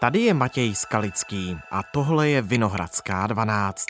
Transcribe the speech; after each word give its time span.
Tady 0.00 0.20
je 0.20 0.34
Matěj 0.34 0.74
Skalický 0.74 1.56
a 1.70 1.82
tohle 1.82 2.28
je 2.28 2.42
Vinohradská 2.42 3.26
12. 3.26 3.86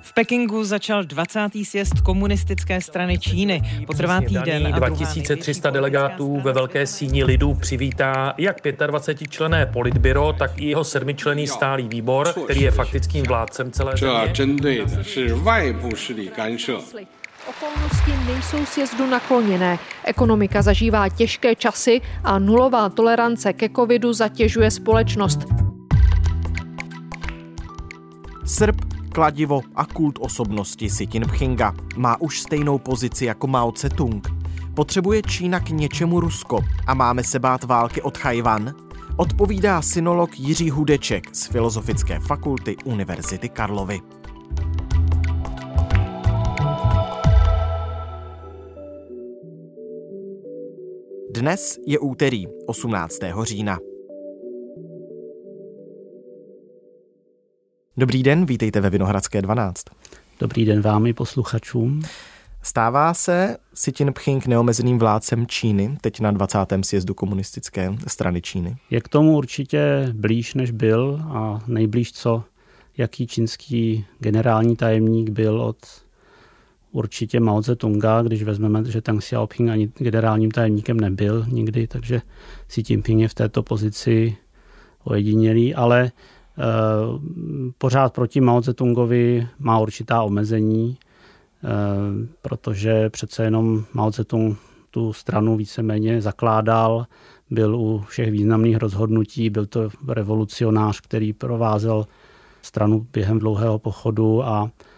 V 0.00 0.14
Pekingu 0.14 0.64
začal 0.64 1.04
20. 1.04 1.48
sjezd 1.62 2.00
komunistické 2.00 2.80
strany 2.80 3.18
Číny. 3.18 3.84
Potrvá 3.86 4.20
týden. 4.20 4.74
A 4.74 4.78
2300 4.78 5.70
delegátů 5.70 6.40
ve 6.40 6.52
Velké 6.52 6.86
síni 6.86 7.24
lidů 7.24 7.54
přivítá 7.54 8.34
jak 8.38 8.56
25 8.86 9.30
člené 9.30 9.66
politbyro, 9.66 10.32
tak 10.32 10.58
i 10.58 10.68
jeho 10.68 10.84
sedmičlený 10.84 11.46
stálý 11.46 11.88
výbor, 11.88 12.32
který 12.44 12.60
je 12.60 12.70
faktickým 12.70 13.24
vládcem 13.24 13.72
celé 13.72 13.96
země. 13.96 14.32
Okolnosti 17.48 18.12
nejsou 18.26 18.64
sjezdu 18.66 19.06
nakloněné. 19.06 19.78
Ekonomika 20.04 20.62
zažívá 20.62 21.08
těžké 21.08 21.54
časy 21.54 22.00
a 22.24 22.38
nulová 22.38 22.88
tolerance 22.88 23.52
ke 23.52 23.68
covidu 23.68 24.12
zatěžuje 24.12 24.70
společnost. 24.70 25.38
Srb, 28.44 28.76
kladivo 29.12 29.60
a 29.76 29.84
kult 29.86 30.18
osobnosti 30.20 30.90
Si 30.90 31.08
Jinpinga 31.12 31.74
má 31.96 32.20
už 32.20 32.40
stejnou 32.40 32.78
pozici 32.78 33.24
jako 33.24 33.46
Mao 33.46 33.70
Tse-tung. 33.70 34.20
Potřebuje 34.74 35.22
Čína 35.22 35.60
k 35.60 35.70
něčemu 35.70 36.20
Rusko 36.20 36.64
a 36.86 36.94
máme 36.94 37.24
se 37.24 37.38
bát 37.38 37.64
války 37.64 38.02
od 38.02 38.18
Chajvan? 38.18 38.74
Odpovídá 39.16 39.82
synolog 39.82 40.40
Jiří 40.40 40.70
Hudeček 40.70 41.36
z 41.36 41.46
Filozofické 41.46 42.20
fakulty 42.20 42.76
Univerzity 42.84 43.48
Karlovy. 43.48 44.00
Dnes 51.40 51.78
je 51.86 51.98
úterý 51.98 52.46
18. 52.66 53.18
října. 53.42 53.78
Dobrý 57.96 58.22
den, 58.22 58.46
vítejte 58.46 58.80
ve 58.80 58.90
Vinohradské 58.90 59.42
12. 59.42 59.84
Dobrý 60.40 60.64
den 60.64 60.80
vám 60.80 61.06
i 61.06 61.12
posluchačům. 61.12 62.02
Stává 62.62 63.14
se 63.14 63.56
Xi 63.74 63.92
Jinping 63.98 64.46
neomezeným 64.46 64.98
vládcem 64.98 65.46
Číny, 65.46 65.98
teď 66.00 66.20
na 66.20 66.30
20. 66.30 66.58
sjezdu 66.84 67.14
komunistické 67.14 67.96
strany 68.06 68.42
Číny? 68.42 68.76
Je 68.90 69.00
k 69.00 69.08
tomu 69.08 69.36
určitě 69.36 70.08
blíž, 70.12 70.54
než 70.54 70.70
byl 70.70 71.20
a 71.22 71.62
nejblíž, 71.66 72.12
co 72.12 72.44
jaký 72.96 73.26
čínský 73.26 74.06
generální 74.18 74.76
tajemník 74.76 75.30
byl 75.30 75.60
od 75.60 75.76
určitě 76.92 77.40
Mao 77.40 77.60
Tse-tunga, 77.60 78.22
když 78.22 78.42
vezmeme, 78.42 78.84
že 78.84 79.00
Tang 79.00 79.20
Xiaoping 79.20 79.70
ani 79.70 79.90
generálním 79.98 80.50
tajemníkem 80.50 81.00
nebyl 81.00 81.46
nikdy, 81.48 81.86
takže 81.86 82.22
Xi 82.66 82.82
Jinping 82.88 83.20
je 83.20 83.28
v 83.28 83.34
této 83.34 83.62
pozici 83.62 84.36
ojedinělý, 85.04 85.74
ale 85.74 86.04
e, 86.04 86.10
pořád 87.78 88.14
proti 88.14 88.40
Mao 88.40 88.60
Tse-tungovi 88.60 89.48
má 89.58 89.78
určitá 89.78 90.22
omezení, 90.22 90.96
e, 90.96 91.68
protože 92.42 93.10
přece 93.10 93.44
jenom 93.44 93.84
Mao 93.92 94.10
Tse-tung 94.10 94.56
tu 94.90 95.12
stranu 95.12 95.56
víceméně 95.56 96.22
zakládal, 96.22 97.06
byl 97.50 97.76
u 97.76 98.04
všech 98.08 98.30
významných 98.30 98.76
rozhodnutí, 98.76 99.50
byl 99.50 99.66
to 99.66 99.88
revolucionář, 100.08 101.00
který 101.00 101.32
provázel 101.32 102.06
stranu 102.62 103.06
během 103.12 103.38
dlouhého 103.38 103.78
pochodu 103.78 104.44
a 104.44 104.70
Eh, 104.70 104.89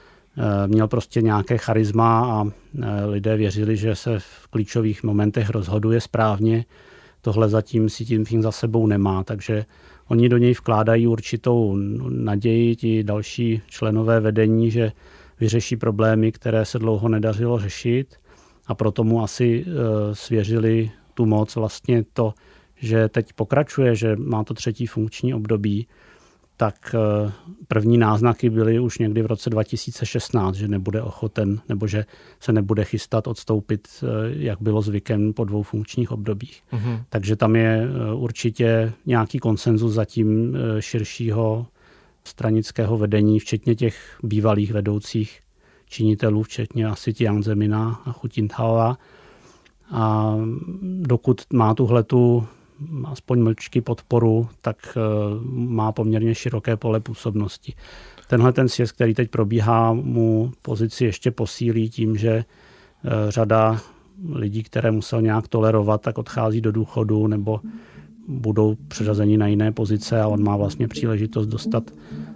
měl 0.67 0.89
prostě 0.89 1.23
nějaké 1.23 1.59
charisma 1.59 2.33
a 2.33 2.45
eh, 2.45 3.05
lidé 3.05 3.37
věřili, 3.37 3.77
že 3.77 3.95
se 3.95 4.19
v 4.19 4.47
klíčových 4.51 5.03
momentech 5.03 5.51
rozhoduje 5.51 6.01
správně. 6.01 6.65
Tohle 7.21 7.49
zatím 7.49 7.89
si 7.89 8.05
tím 8.05 8.43
za 8.43 8.53
sebou 8.53 8.87
nemá, 8.87 9.25
takže 9.25 9.65
oni 10.09 10.29
do 10.29 10.39
něj 10.39 10.53
vkládají 10.53 11.07
určitou 11.07 11.77
naději, 12.09 12.77
ti 12.77 13.05
další 13.05 13.63
členové 13.67 14.21
vedení, 14.21 14.71
že 14.71 14.93
vyřeší 15.41 15.77
problémy, 15.77 16.33
které 16.33 16.65
se 16.65 16.79
dlouho 16.79 17.09
nedařilo 17.09 17.59
řešit 17.59 18.17
a 18.67 18.75
proto 18.75 19.05
mu 19.05 19.23
asi 19.23 19.65
eh, 19.67 20.15
svěřili 20.15 20.91
tu 21.15 21.27
moc 21.27 21.57
vlastně 21.57 22.05
to, 22.13 22.35
že 22.77 23.09
teď 23.09 23.33
pokračuje, 23.33 23.95
že 23.95 24.17
má 24.17 24.45
to 24.45 24.55
třetí 24.55 24.87
funkční 24.87 25.35
období, 25.35 25.87
tak 26.63 26.95
eh, 26.95 27.33
první 27.69 27.99
náznaky 27.99 28.51
byly 28.51 28.81
už 28.81 28.99
někdy 28.99 29.23
v 29.23 29.27
roce 29.27 29.51
2016, 29.51 30.55
že 30.55 30.69
nebude 30.69 31.03
ochoten 31.03 31.61
nebo 31.69 31.87
že 31.87 32.05
se 32.41 32.53
nebude 32.53 32.85
chystat 32.85 33.27
odstoupit, 33.27 33.89
eh, 34.03 34.07
jak 34.31 34.63
bylo 34.63 34.83
zvykem 34.83 35.33
po 35.33 35.45
dvou 35.45 35.63
funkčních 35.63 36.11
obdobích. 36.11 36.63
Mm-hmm. 36.73 37.03
Takže 37.09 37.37
tam 37.37 37.57
je 37.57 37.83
eh, 37.83 38.15
určitě 38.15 38.93
nějaký 39.07 39.39
konsenzus 39.39 39.93
zatím 39.93 40.57
širšího 40.81 41.67
stranického 42.25 42.99
vedení, 42.99 43.39
včetně 43.39 43.75
těch 43.75 44.19
bývalých 44.23 44.73
vedoucích 44.73 45.41
činitelů, 45.87 46.43
včetně 46.43 46.87
asi 46.87 47.15
Jiang 47.19 47.45
Zemina 47.45 48.03
a 48.05 48.11
Hu 48.11 48.29
Jintaoa. 48.37 48.99
A 49.91 50.37
dokud 50.83 51.43
má 51.53 51.75
tuhletu 51.75 52.47
aspoň 53.05 53.43
mlčky 53.43 53.81
podporu, 53.81 54.49
tak 54.61 54.77
eh, 54.97 55.01
má 55.53 55.93
poměrně 55.93 56.35
široké 56.35 56.77
pole 56.77 57.01
působnosti. 57.01 57.75
Tenhle 58.29 58.53
ten 58.53 58.69
sjezd, 58.69 58.95
který 58.95 59.15
teď 59.15 59.31
probíhá, 59.31 59.93
mu 59.93 60.53
pozici 60.63 61.05
ještě 61.05 61.31
posílí 61.31 61.91
tím, 61.91 62.17
že 62.17 62.31
eh, 62.31 63.11
řada 63.29 63.81
lidí, 64.33 64.63
které 64.63 64.91
musel 64.91 65.23
nějak 65.23 65.49
tolerovat, 65.49 66.03
tak 66.03 66.19
odchází 66.19 66.61
do 66.61 66.73
důchodu 66.73 67.27
nebo 67.27 67.61
budou 68.29 68.77
přeřazeni 68.89 69.37
na 69.37 69.47
jiné 69.47 69.73
pozice 69.73 70.21
a 70.21 70.29
on 70.29 70.43
má 70.43 70.57
vlastně 70.57 70.89
příležitost 70.89 71.47
dostat 71.47 71.91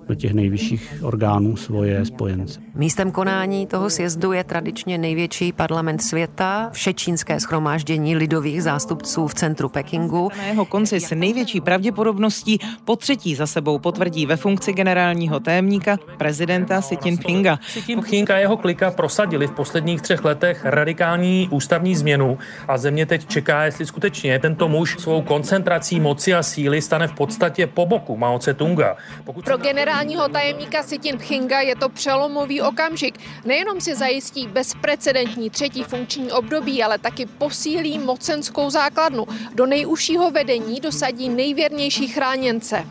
do 0.08 0.14
těch 0.14 0.34
nejvyšších 0.34 0.94
orgánů 1.02 1.56
svoje 1.56 2.04
spojence. 2.04 2.60
Místem 2.74 3.10
konání 3.10 3.66
toho 3.66 3.90
sjezdu 3.90 4.32
je 4.32 4.44
tradičně 4.44 4.98
největší 4.98 5.52
parlament 5.52 6.02
světa, 6.02 6.70
všečínské 6.72 7.40
schromáždění 7.40 8.16
lidových 8.16 8.62
zástupců 8.62 9.26
v 9.26 9.34
centru 9.34 9.68
Pekingu. 9.68 10.30
Na 10.38 10.44
jeho 10.44 10.64
konci 10.64 11.00
se 11.00 11.14
největší 11.14 11.60
pravděpodobností 11.60 12.58
po 12.84 12.96
třetí 12.96 13.34
za 13.34 13.46
sebou 13.46 13.78
potvrdí 13.78 14.26
ve 14.26 14.36
funkci 14.36 14.72
generálního 14.72 15.40
tajemníka 15.40 15.98
prezidenta 16.18 16.80
Xi 16.80 16.98
Jinpinga. 17.04 17.56
Xi 17.56 17.82
Jinping 17.88 18.30
a 18.30 18.38
jeho 18.38 18.56
klika 18.56 18.90
prosadili 18.90 19.46
v 19.46 19.50
posledních 19.52 20.02
třech 20.02 20.24
letech 20.24 20.64
radikální 20.64 21.48
ústavní 21.50 21.96
změnu 21.96 22.38
a 22.68 22.78
země 22.78 23.06
teď 23.06 23.26
čeká, 23.26 23.64
jestli 23.64 23.86
skutečně 23.86 24.38
tento 24.38 24.68
muž 24.68 24.96
svou 24.98 25.22
koncentrací 25.22 26.00
moci 26.00 26.34
a 26.34 26.42
síly 26.42 26.82
stane 26.82 27.08
v 27.08 27.12
podstatě 27.12 27.66
po 27.66 27.86
boku 27.86 28.16
Mao 28.16 28.38
Tse-tunga. 28.38 28.96
Pokud 29.24 29.44
Pro 29.44 29.56
generál 29.56 29.95
generálního 29.96 30.28
tajemníka 30.28 30.82
Xi 30.82 30.98
Jinpinga 31.02 31.60
je 31.60 31.76
to 31.76 31.88
přelomový 31.88 32.60
okamžik. 32.60 33.18
Nejenom 33.44 33.80
si 33.80 33.94
zajistí 33.94 34.46
bezprecedentní 34.46 35.50
třetí 35.50 35.82
funkční 35.82 36.32
období, 36.32 36.82
ale 36.82 36.98
taky 36.98 37.26
posílí 37.26 37.98
mocenskou 37.98 38.70
základnu. 38.70 39.26
Do 39.54 39.66
nejužšího 39.66 40.30
vedení 40.30 40.80
dosadí 40.80 41.28
nejvěrnější 41.28 42.08
chráněnce. 42.08 42.84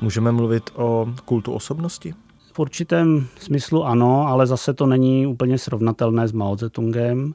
Můžeme 0.00 0.32
mluvit 0.32 0.70
o 0.74 1.06
kultu 1.24 1.52
osobnosti? 1.52 2.14
V 2.52 2.58
určitém 2.58 3.26
smyslu 3.38 3.84
ano, 3.84 4.26
ale 4.28 4.46
zase 4.46 4.74
to 4.74 4.86
není 4.86 5.26
úplně 5.26 5.58
srovnatelné 5.58 6.28
s 6.28 6.32
Mao 6.32 6.56
Zedongem. 6.56 7.34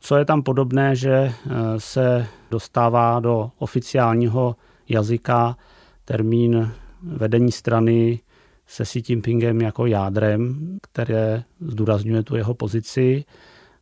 Co 0.00 0.16
je 0.16 0.24
tam 0.24 0.42
podobné, 0.42 0.96
že 0.96 1.12
eh, 1.12 1.34
se 1.78 2.26
dostává 2.50 3.20
do 3.20 3.50
oficiálního 3.58 4.56
jazyka 4.88 5.56
termín 6.04 6.72
vedení 7.02 7.52
strany 7.52 8.20
se 8.66 8.84
Xi 8.84 9.02
Jinpingem 9.08 9.60
jako 9.60 9.86
jádrem, 9.86 10.78
které 10.82 11.44
zdůrazňuje 11.60 12.22
tu 12.22 12.36
jeho 12.36 12.54
pozici. 12.54 13.24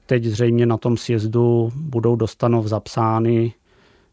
Teď 0.07 0.25
zřejmě 0.25 0.67
na 0.67 0.77
tom 0.77 0.97
sjezdu 0.97 1.73
budou 1.77 2.17
dostanov 2.17 2.67
zapsány 2.67 3.53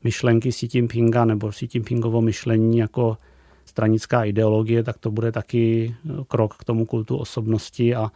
myšlenky 0.04 0.50
Xi 0.50 0.68
Jinpinga 0.74 1.26
nebo 1.26 1.50
Xi 1.50 1.68
Jinpingovo 1.74 2.22
myšlení 2.22 2.78
jako 2.78 3.18
stranická 3.66 4.24
ideologie, 4.24 4.84
tak 4.84 4.98
to 4.98 5.12
bude 5.12 5.32
taky 5.32 5.96
krok 6.28 6.56
k 6.56 6.64
tomu 6.64 6.86
kultu 6.86 7.18
osobnosti 7.18 7.96
a 7.96 8.12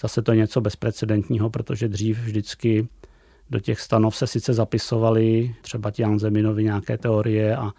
zase 0.00 0.22
to 0.22 0.32
je 0.32 0.38
něco 0.38 0.60
bezprecedentního, 0.60 1.50
protože 1.50 1.88
dřív 1.88 2.18
vždycky 2.18 2.88
do 3.50 3.60
těch 3.60 3.80
stanov 3.80 4.16
se 4.16 4.26
sice 4.26 4.54
zapisovali 4.54 5.54
třeba 5.62 5.90
Tian 5.90 6.18
Zeminovi 6.18 6.64
nějaké 6.64 6.98
teorie 6.98 7.56
a 7.56 7.72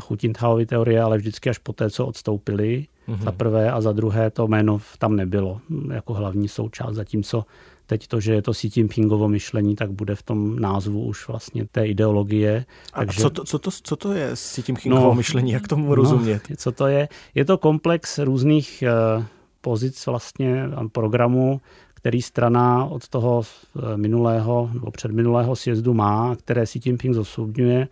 Chutintahovy 0.00 0.66
teorie, 0.66 1.02
ale 1.02 1.18
vždycky 1.18 1.50
až 1.50 1.58
po 1.58 1.72
té, 1.72 1.90
co 1.90 2.06
odstoupili 2.06 2.86
mm-hmm. 3.08 3.22
za 3.22 3.32
prvé 3.32 3.70
a 3.72 3.80
za 3.80 3.92
druhé 3.92 4.30
to 4.30 4.48
jméno 4.48 4.80
tam 4.98 5.16
nebylo 5.16 5.60
jako 5.92 6.14
hlavní 6.14 6.48
součást, 6.48 6.94
zatímco 6.94 7.44
teď 7.86 8.06
to, 8.06 8.20
že 8.20 8.34
je 8.34 8.42
to 8.42 8.52
Xi 8.52 8.70
Jinpingovo 8.76 9.28
myšlení, 9.28 9.76
tak 9.76 9.90
bude 9.90 10.14
v 10.14 10.22
tom 10.22 10.58
názvu 10.60 11.04
už 11.04 11.28
vlastně 11.28 11.66
té 11.72 11.86
ideologie. 11.86 12.64
A 12.92 12.98
Takže... 12.98 13.20
co, 13.20 13.30
to, 13.30 13.44
co, 13.44 13.58
to, 13.58 13.70
co 13.70 13.96
to 13.96 14.12
je 14.12 14.30
Xi 14.34 14.62
Jinpingovo 14.68 15.08
no, 15.08 15.14
myšlení, 15.14 15.52
jak 15.52 15.68
tomu 15.68 15.88
no, 15.88 15.94
rozumět? 15.94 16.42
No, 16.50 16.56
co 16.56 16.72
to 16.72 16.86
je? 16.86 17.08
Je 17.34 17.44
to 17.44 17.58
komplex 17.58 18.18
různých 18.18 18.84
uh, 19.16 19.24
pozic 19.60 20.06
vlastně 20.06 20.64
programů, 20.92 21.60
který 21.94 22.22
strana 22.22 22.84
od 22.84 23.08
toho 23.08 23.42
eh, 23.42 23.96
minulého 23.96 24.70
nebo 24.72 24.90
předminulého 24.90 25.56
sjezdu 25.56 25.94
má, 25.94 26.36
které 26.36 26.64
Xi 26.64 26.80
Jinping 26.84 27.14
zosobňuje 27.14 27.88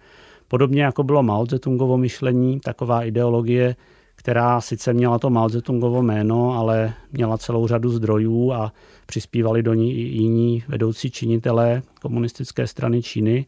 Podobně 0.51 0.83
jako 0.83 1.03
bylo 1.03 1.23
Mao 1.23 1.47
Zedongovo 1.47 1.99
myšlení, 1.99 2.61
taková 2.61 3.05
ideologie, 3.05 3.77
která 4.17 4.61
sice 4.61 4.93
měla 4.93 5.19
to 5.19 5.31
Mao 5.31 5.49
Zedongovo 5.49 6.03
jméno, 6.03 6.53
ale 6.53 6.95
měla 7.13 7.39
celou 7.39 7.67
řadu 7.67 7.91
zdrojů 7.91 8.53
a 8.53 8.73
přispívali 9.07 9.63
do 9.63 9.75
ní 9.75 9.95
i 9.95 10.01
jiní 10.01 10.63
vedoucí 10.69 11.11
činitelé 11.11 11.83
komunistické 12.03 12.67
strany 12.67 13.03
Číny, 13.03 13.47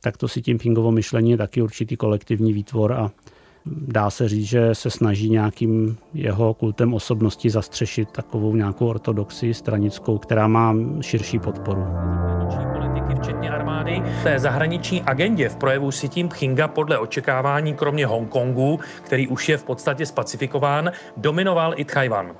tak 0.00 0.16
to 0.16 0.28
si 0.28 0.42
tím 0.42 0.58
Pingovo 0.58 0.92
myšlení 0.92 1.30
je 1.30 1.36
taky 1.36 1.62
určitý 1.62 1.96
kolektivní 1.96 2.52
výtvor 2.52 2.92
a 2.92 3.10
dá 3.66 4.10
se 4.10 4.28
říct, 4.28 4.46
že 4.46 4.74
se 4.74 4.90
snaží 4.90 5.30
nějakým 5.30 5.96
jeho 6.14 6.54
kultem 6.54 6.94
osobnosti 6.94 7.50
zastřešit 7.50 8.10
takovou 8.10 8.56
nějakou 8.56 8.86
ortodoxii 8.86 9.54
stranickou, 9.54 10.18
která 10.18 10.48
má 10.48 10.74
širší 11.00 11.38
podporu 11.38 11.82
včetně 13.18 13.50
armády. 13.50 14.02
Té 14.22 14.38
zahraniční 14.38 15.02
agendě 15.02 15.48
v 15.48 15.56
projevu 15.56 15.90
si 15.90 16.08
tím 16.08 16.28
Pchinga 16.28 16.68
podle 16.68 16.98
očekávání, 16.98 17.74
kromě 17.74 18.06
Hongkongu, 18.06 18.80
který 19.02 19.28
už 19.28 19.48
je 19.48 19.56
v 19.56 19.64
podstatě 19.64 20.06
spacifikován, 20.06 20.92
dominoval 21.16 21.74
i 21.76 21.84
Tchajvan. 21.84 22.36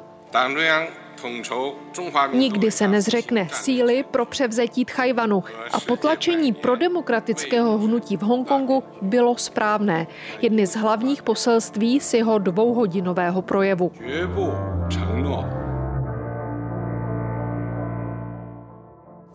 Nikdy 2.32 2.70
se 2.70 2.88
nezřekne 2.88 3.48
síly 3.52 4.04
pro 4.10 4.24
převzetí 4.24 4.84
Tchajvanu 4.84 5.44
a 5.72 5.80
potlačení 5.80 6.52
prodemokratického 6.52 7.78
hnutí 7.78 8.16
v 8.16 8.22
Hongkongu 8.22 8.82
bylo 9.02 9.36
správné. 9.36 10.06
Jedny 10.42 10.66
z 10.66 10.76
hlavních 10.76 11.22
poselství 11.22 12.00
z 12.00 12.14
jeho 12.14 12.38
dvouhodinového 12.38 13.42
projevu. 13.42 13.92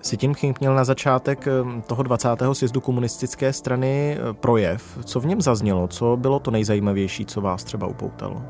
Si 0.04 0.18
tím 0.18 0.36
King 0.36 0.60
měl 0.60 0.76
na 0.76 0.84
začátek 0.84 1.48
eh, 1.48 1.82
toho 1.88 2.04
20. 2.04 2.30
sjezdu 2.54 2.82
komunistické 2.82 3.54
strany 3.54 4.18
eh, 4.18 4.34
projev. 4.34 5.00
Co 5.06 5.20
v 5.20 5.26
něm 5.26 5.42
zaznělo? 5.42 5.88
Co 5.88 6.18
bylo 6.18 6.40
to 6.40 6.52
nejzajímavější, 6.52 7.26
co 7.26 7.42
vás 7.42 7.64
třeba 7.64 7.88
upoutalo? 7.88 8.42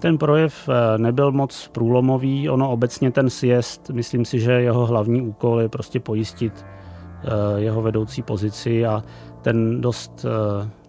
Ten 0.00 0.18
projev 0.18 0.68
eh, 0.68 0.98
nebyl 0.98 1.32
moc 1.32 1.68
průlomový, 1.72 2.50
ono 2.50 2.70
obecně 2.70 3.10
ten 3.10 3.30
sjezd, 3.30 3.90
myslím 3.90 4.24
si, 4.24 4.40
že 4.40 4.52
jeho 4.52 4.86
hlavní 4.86 5.22
úkol 5.22 5.60
je 5.60 5.68
prostě 5.68 6.00
pojistit 6.00 6.66
jeho 7.56 7.82
vedoucí 7.82 8.22
pozici 8.22 8.86
a 8.86 9.02
ten 9.42 9.80
dost 9.80 10.26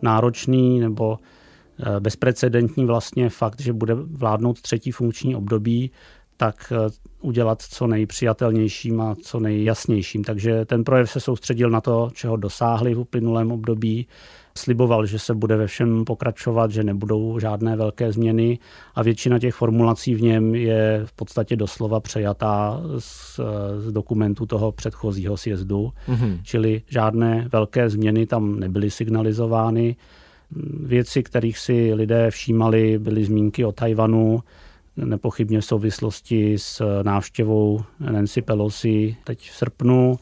náročný 0.01 0.80
nebo 0.80 1.18
bezprecedentní 2.00 2.86
vlastně 2.86 3.30
fakt, 3.30 3.62
že 3.62 3.74
bude 3.74 3.94
vládnout 3.94 4.62
třetí 4.62 4.91
funkční 4.91 5.36
období, 5.36 5.91
tak 6.38 6.74
eh, 6.76 6.90
udělat 7.22 7.62
co 7.62 7.88
nejpřijatelnějším 7.88 9.02
a 9.02 9.16
co 9.22 9.40
nejjasnějším. 9.40 10.24
Takže 10.24 10.66
ten 10.66 10.84
projev 10.84 11.12
se 11.12 11.20
soustředil 11.20 11.70
na 11.70 11.82
to, 11.82 12.10
čeho 12.14 12.38
dosáhli 12.38 12.94
v 12.94 13.00
uplynulém 13.00 13.52
období. 13.52 14.08
Sliboval, 14.58 15.06
že 15.06 15.20
se 15.20 15.34
bude 15.34 15.58
ve 15.58 15.68
všem 15.68 16.06
pokračovat, 16.06 16.72
že 16.72 16.84
nebudou 16.84 17.40
žádné 17.40 17.76
velké 17.76 18.12
změny 18.12 18.60
a 18.96 19.04
většina 19.04 19.40
těch 19.40 19.56
formulací 19.56 20.16
v 20.16 20.22
něm 20.22 20.56
je 20.56 21.02
v 21.06 21.14
podstatě 21.14 21.56
doslova 21.56 22.00
přejatá 22.00 22.82
z, 23.00 23.40
z 23.80 23.92
dokumentu 23.92 24.46
toho 24.46 24.72
předchozího 24.72 25.38
sjezdu, 25.38 25.92
mm-hmm. 26.08 26.40
čili 26.44 26.82
žádné 26.90 27.48
velké 27.52 27.90
změny 27.90 28.26
tam 28.28 28.60
nebyly 28.60 28.92
signalizovány. 28.92 29.96
Věci, 30.84 31.24
kterých 31.24 31.58
si 31.58 31.94
lidé 31.94 32.32
všímali, 32.32 33.00
byly 33.00 33.26
zmínky 33.26 33.66
o 33.66 33.72
Tajvanu, 33.72 34.44
nepochybně 34.97 35.62
v 35.62 35.65
souvislosti 35.65 36.57
s 36.57 37.01
návštěvou 37.03 37.81
Nancy 38.00 38.42
Pelosi 38.42 39.15
teď 39.24 39.50
v 39.50 39.56
srpnu, 39.56 40.19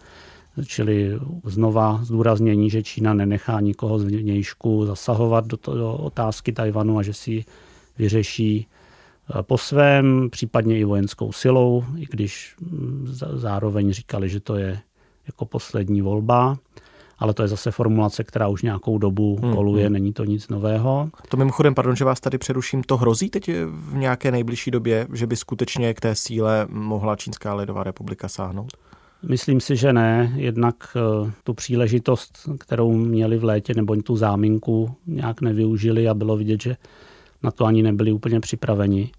čili 0.66 1.20
znova 1.46 2.00
zdůraznění, 2.04 2.70
že 2.70 2.84
Čína 2.84 3.14
nenechá 3.14 3.60
nikoho 3.60 4.00
z 4.00 4.04
vnějšku 4.04 4.86
zasahovat 4.86 5.48
do, 5.48 5.58
to, 5.58 5.76
do 5.76 5.94
otázky 5.94 6.52
Tajvanu 6.52 6.98
a 6.98 7.04
že 7.04 7.14
si 7.14 7.46
vyřeší 7.98 8.68
eh, 9.40 9.44
po 9.44 9.58
svém, 9.58 10.30
případně 10.30 10.80
i 10.80 10.84
vojenskou 10.84 11.32
silou, 11.32 11.86
i 11.98 12.06
když 12.10 12.56
mm, 12.62 13.08
zároveň 13.34 13.94
říkali, 13.94 14.30
že 14.30 14.40
to 14.40 14.56
je 14.56 14.80
jako 15.28 15.46
poslední 15.46 16.02
volba 16.02 16.58
ale 17.20 17.34
to 17.34 17.42
je 17.42 17.48
zase 17.48 17.72
formulace, 17.72 18.24
která 18.24 18.48
už 18.48 18.62
nějakou 18.62 18.98
dobu 18.98 19.40
hmm, 19.42 19.54
koluje, 19.56 19.86
hmm. 19.86 19.94
není 19.94 20.14
to 20.14 20.24
nic 20.24 20.48
nového. 20.48 21.10
To 21.30 21.38
mimochodem, 21.38 21.76
pardon, 21.76 21.96
že 21.96 22.06
vás 22.06 22.20
tady 22.20 22.38
přeruším, 22.38 22.84
to 22.84 22.98
hrozí 22.98 23.30
teď 23.30 23.50
v 23.66 23.96
nějaké 23.96 24.32
nejbližší 24.32 24.72
době, 24.72 25.08
že 25.14 25.28
by 25.28 25.36
skutečně 25.36 25.94
k 25.94 26.02
té 26.02 26.16
síle 26.16 26.68
mohla 26.70 27.16
Čínská 27.16 27.54
lidová 27.54 27.84
republika 27.84 28.28
sáhnout? 28.28 28.74
Myslím 29.28 29.62
si, 29.62 29.76
že 29.76 29.94
ne. 29.94 30.34
Jednak 30.36 30.76
eh, 30.96 31.32
tu 31.44 31.54
příležitost, 31.54 32.50
kterou 32.60 32.92
měli 32.92 33.38
v 33.38 33.44
létě, 33.44 33.74
nebo 33.74 33.96
tu 33.96 34.16
záminku 34.16 34.96
nějak 35.08 35.42
nevyužili 35.42 36.08
a 36.08 36.14
bylo 36.14 36.38
vidět, 36.38 36.62
že 36.62 36.78
na 37.44 37.52
to 37.52 37.66
ani 37.66 37.84
nebyli 37.84 38.12
úplně 38.12 38.40
připraveni. 38.40 39.12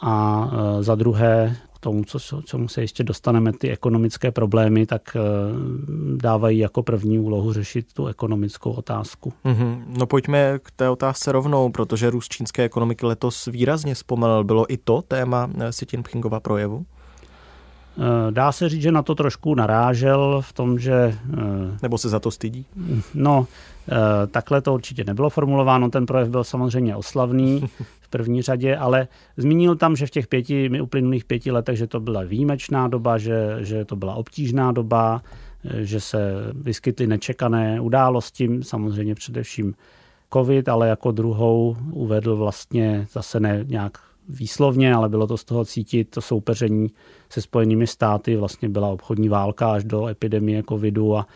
A 0.00 0.46
eh, 0.52 0.82
za 0.82 0.94
druhé, 0.94 1.56
tomu, 1.86 2.04
co, 2.04 2.42
čemu 2.42 2.68
se 2.68 2.80
ještě 2.80 3.04
dostaneme, 3.04 3.52
ty 3.52 3.70
ekonomické 3.70 4.30
problémy, 4.30 4.86
tak 4.86 5.16
eh, 5.16 5.20
dávají 6.16 6.58
jako 6.58 6.82
první 6.82 7.18
úlohu 7.18 7.52
řešit 7.52 7.92
tu 7.92 8.06
ekonomickou 8.06 8.72
otázku. 8.72 9.32
Mm-hmm. 9.44 9.82
No 9.98 10.06
pojďme 10.06 10.58
k 10.58 10.70
té 10.70 10.88
otázce 10.88 11.32
rovnou, 11.32 11.70
protože 11.70 12.10
růst 12.10 12.28
čínské 12.28 12.62
ekonomiky 12.62 13.06
letos 13.06 13.46
výrazně 13.46 13.94
zpomalil. 13.94 14.44
Bylo 14.44 14.72
i 14.72 14.76
to 14.76 15.02
téma 15.02 15.50
eh, 15.58 15.70
Xi 15.70 15.86
Jinpingova 15.92 16.40
projevu? 16.40 16.86
Eh, 17.98 18.32
dá 18.32 18.52
se 18.52 18.68
říct, 18.68 18.82
že 18.82 18.92
na 18.92 19.02
to 19.02 19.14
trošku 19.14 19.54
narážel 19.54 20.42
v 20.44 20.52
tom, 20.52 20.78
že... 20.78 21.18
Nebo 21.82 21.98
se 21.98 22.08
za 22.08 22.20
to 22.20 22.30
stydí? 22.30 22.66
No, 23.14 23.46
takhle 24.30 24.60
to 24.60 24.74
určitě 24.74 25.04
nebylo 25.04 25.30
formulováno. 25.30 25.90
Ten 25.90 26.06
projev 26.06 26.28
byl 26.28 26.44
samozřejmě 26.44 26.96
oslavný. 26.96 27.62
v 28.06 28.08
první 28.08 28.42
řadě, 28.42 28.76
ale 28.76 29.08
zmínil 29.36 29.76
tam, 29.76 29.96
že 29.96 30.06
v 30.06 30.10
těch 30.10 30.26
pěti, 30.26 30.80
uplynulých 30.80 31.24
pěti 31.24 31.50
letech, 31.50 31.76
že 31.76 31.86
to 31.86 32.00
byla 32.00 32.22
výjimečná 32.22 32.88
doba, 32.88 33.18
že, 33.18 33.56
že 33.60 33.84
to 33.84 33.96
byla 33.96 34.14
obtížná 34.14 34.72
doba, 34.72 35.22
že 35.80 36.00
se 36.00 36.34
vyskytly 36.54 37.06
nečekané 37.06 37.80
události, 37.80 38.50
samozřejmě 38.62 39.14
především 39.14 39.74
covid, 40.32 40.68
ale 40.68 40.88
jako 40.88 41.12
druhou 41.12 41.76
uvedl 41.92 42.36
vlastně 42.36 43.06
zase 43.12 43.40
ne 43.40 43.64
nějak 43.68 43.98
výslovně, 44.28 44.94
ale 44.94 45.08
bylo 45.08 45.26
to 45.26 45.36
z 45.36 45.44
toho 45.44 45.64
cítit, 45.64 46.10
to 46.10 46.20
soupeření 46.20 46.90
se 47.28 47.42
spojenými 47.42 47.86
státy, 47.86 48.36
vlastně 48.36 48.68
byla 48.68 48.88
obchodní 48.88 49.28
válka 49.28 49.72
až 49.72 49.84
do 49.84 50.06
epidemie 50.06 50.62
covidu 50.68 51.16
a 51.16 51.26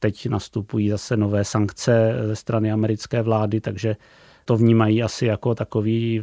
teď 0.00 0.28
nastupují 0.28 0.88
zase 0.88 1.16
nové 1.16 1.44
sankce 1.44 2.14
ze 2.26 2.36
strany 2.36 2.72
americké 2.72 3.22
vlády, 3.22 3.60
takže 3.60 3.96
to 4.44 4.56
vnímají 4.56 5.02
asi 5.02 5.26
jako 5.26 5.54
takový 5.54 6.22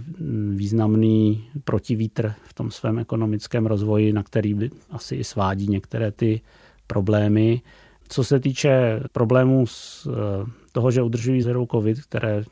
významný 0.56 1.50
protivítr 1.64 2.34
v 2.44 2.54
tom 2.54 2.72
svém 2.72 3.00
ekonomickém 3.00 3.66
rozvoji, 3.66 4.14
na 4.14 4.24
který 4.24 4.54
by 4.54 4.70
asi 4.90 5.16
i 5.16 5.24
svádí 5.24 5.68
některé 5.68 6.12
ty 6.12 6.42
problémy. 6.88 7.62
Co 8.10 8.24
se 8.24 8.40
týče 8.40 9.00
problémů 9.12 9.68
z 9.68 10.08
eh, 10.08 10.52
toho, 10.72 10.92
že 10.92 11.02
udržují 11.02 11.42
zero 11.42 11.66
covid, 11.72 12.02
které 12.02 12.44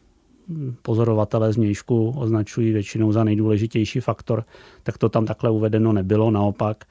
pozorovatelé 0.82 1.54
z 1.54 1.58
mějšku 1.58 2.14
označují 2.18 2.72
většinou 2.72 3.12
za 3.12 3.24
nejdůležitější 3.24 4.00
faktor, 4.00 4.46
tak 4.84 4.98
to 4.98 5.10
tam 5.10 5.26
takhle 5.26 5.50
uvedeno 5.50 5.94
nebylo. 5.94 6.32
Naopak 6.32 6.86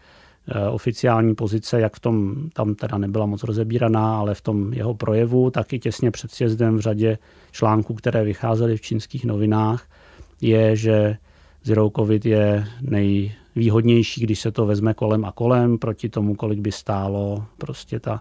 oficiální 0.70 1.34
pozice, 1.34 1.80
jak 1.80 1.96
v 1.96 2.00
tom, 2.00 2.34
tam 2.52 2.74
teda 2.74 2.98
nebyla 2.98 3.26
moc 3.26 3.42
rozebíraná, 3.42 4.18
ale 4.18 4.34
v 4.34 4.40
tom 4.40 4.72
jeho 4.72 4.94
projevu, 4.94 5.50
tak 5.50 5.72
i 5.72 5.78
těsně 5.78 6.10
před 6.10 6.30
sjezdem 6.30 6.76
v 6.76 6.80
řadě 6.80 7.18
článků, 7.52 7.94
které 7.94 8.24
vycházely 8.24 8.76
v 8.76 8.80
čínských 8.80 9.24
novinách, 9.24 9.86
je, 10.40 10.76
že 10.76 11.16
Zero 11.62 11.90
Covid 11.96 12.26
je 12.26 12.66
nejvýhodnější, 12.80 14.20
když 14.20 14.40
se 14.40 14.52
to 14.52 14.66
vezme 14.66 14.94
kolem 14.94 15.24
a 15.24 15.32
kolem, 15.32 15.78
proti 15.78 16.08
tomu, 16.08 16.34
kolik 16.34 16.58
by 16.60 16.72
stálo 16.72 17.44
prostě 17.58 18.00
ta 18.00 18.20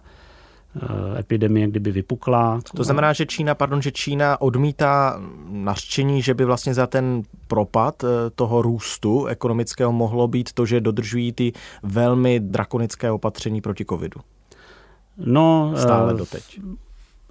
epidemie, 1.18 1.68
kdyby 1.68 1.92
vypukla. 1.92 2.60
To 2.76 2.84
znamená, 2.84 3.12
že 3.12 3.26
Čína, 3.26 3.54
pardon, 3.54 3.82
že 3.82 3.92
Čína 3.92 4.40
odmítá 4.40 5.20
nařčení, 5.48 6.22
že 6.22 6.34
by 6.34 6.44
vlastně 6.44 6.74
za 6.74 6.86
ten 6.86 7.22
propad 7.48 8.04
eh, 8.04 8.06
toho 8.34 8.62
růstu 8.62 9.26
ekonomického 9.26 9.92
mohlo 9.92 10.28
být 10.28 10.52
to, 10.52 10.66
že 10.66 10.80
dodržují 10.80 11.32
ty 11.32 11.52
velmi 11.82 12.40
drakonické 12.40 13.10
opatření 13.10 13.60
proti 13.60 13.84
covidu. 13.84 14.20
No, 15.18 15.72
Stále 15.76 16.12
eh, 16.12 16.16
doteď. 16.16 16.60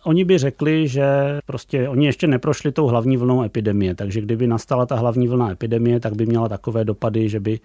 Oni 0.04 0.26
by 0.26 0.38
řekli, 0.38 0.88
že 0.88 1.40
prostě 1.46 1.90
oni 1.90 2.06
ještě 2.06 2.28
neprošli 2.28 2.72
tou 2.72 2.88
hlavní 2.88 3.18
vlnou 3.18 3.44
epidemie, 3.44 3.96
takže 3.96 4.22
kdyby 4.22 4.48
nastala 4.48 4.86
ta 4.86 4.96
hlavní 4.96 5.28
vlna 5.28 5.52
epidemie, 5.52 6.00
tak 6.00 6.16
by 6.16 6.26
měla 6.26 6.50
takové 6.50 6.86
dopady, 6.86 7.30
že 7.30 7.40
by 7.40 7.60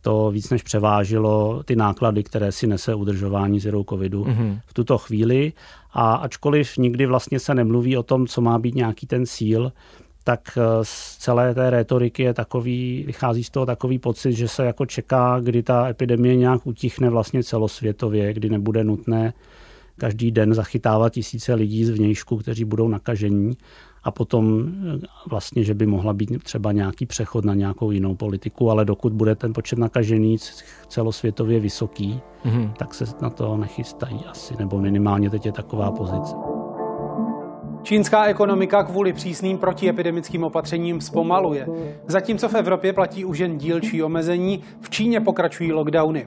to 0.00 0.30
víc 0.30 0.50
než 0.50 0.62
převážilo 0.62 1.62
ty 1.62 1.76
náklady, 1.76 2.22
které 2.22 2.52
si 2.52 2.66
nese 2.66 2.94
udržování 2.94 3.60
zero 3.60 3.84
covidu 3.84 4.24
mm-hmm. 4.24 4.60
v 4.66 4.74
tuto 4.74 4.98
chvíli. 4.98 5.52
A 5.92 6.14
ačkoliv 6.14 6.76
nikdy 6.76 7.06
vlastně 7.06 7.40
se 7.40 7.54
nemluví 7.54 7.96
o 7.96 8.02
tom, 8.02 8.26
co 8.26 8.40
má 8.40 8.58
být 8.58 8.74
nějaký 8.74 9.06
ten 9.06 9.26
cíl, 9.26 9.72
tak 10.24 10.40
eh, 10.56 10.60
z 10.82 11.16
celé 11.16 11.54
té 11.54 11.70
retoriky 11.70 12.22
je 12.22 12.34
takový, 12.34 13.04
vychází 13.06 13.44
z 13.44 13.50
toho 13.50 13.66
takový 13.66 13.98
pocit, 13.98 14.32
že 14.32 14.48
se 14.48 14.64
jako 14.64 14.86
čeká, 14.86 15.40
kdy 15.40 15.62
ta 15.62 15.88
epidemie 15.88 16.36
nějak 16.36 16.66
utichne 16.66 17.10
vlastně 17.10 17.44
celosvětově, 17.44 18.32
kdy 18.32 18.50
nebude 18.50 18.84
nutné 18.84 19.32
každý 19.98 20.30
den 20.30 20.54
zachytávat 20.54 21.12
tisíce 21.12 21.54
lidí 21.54 21.84
z 21.84 21.90
vnějšku, 21.90 22.36
kteří 22.36 22.64
budou 22.64 22.88
nakažení 22.88 23.56
a 24.04 24.10
potom 24.10 24.68
eh, 24.68 25.06
vlastně, 25.30 25.64
že 25.64 25.74
by 25.74 25.86
mohla 25.86 26.12
být 26.12 26.42
třeba 26.42 26.72
nějaký 26.72 27.06
přechod 27.06 27.44
na 27.44 27.54
nějakou 27.54 27.90
jinou 27.90 28.14
politiku, 28.14 28.70
ale 28.70 28.84
dokud 28.84 29.12
bude 29.12 29.34
ten 29.34 29.52
počet 29.52 29.78
nakažených 29.78 30.40
celosvětově 30.88 31.60
vysoký, 31.60 32.20
mm-hmm. 32.44 32.72
tak 32.72 32.94
se 32.94 33.04
na 33.22 33.30
to 33.30 33.56
nechystají 33.56 34.20
asi, 34.30 34.54
nebo 34.58 34.78
minimálně 34.80 35.30
teď 35.30 35.46
je 35.46 35.52
taková 35.52 35.90
pozice. 35.90 36.34
Čínská 37.82 38.24
ekonomika 38.24 38.82
kvůli 38.82 39.12
přísným 39.12 39.58
protiepidemickým 39.58 40.44
opatřením 40.44 41.00
zpomaluje. 41.00 41.66
Zatímco 42.06 42.48
v 42.48 42.54
Evropě 42.54 42.92
platí 42.92 43.24
už 43.24 43.38
jen 43.38 43.58
dílčí 43.58 44.02
omezení, 44.02 44.60
v 44.80 44.90
Číně 44.90 45.20
pokračují 45.20 45.72
lockdowny. 45.72 46.26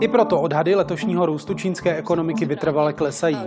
I 0.00 0.08
proto 0.08 0.40
odhady 0.40 0.74
letošního 0.74 1.26
růstu 1.26 1.54
čínské 1.54 1.96
ekonomiky 1.96 2.44
vytrvale 2.44 2.92
klesají. 2.92 3.38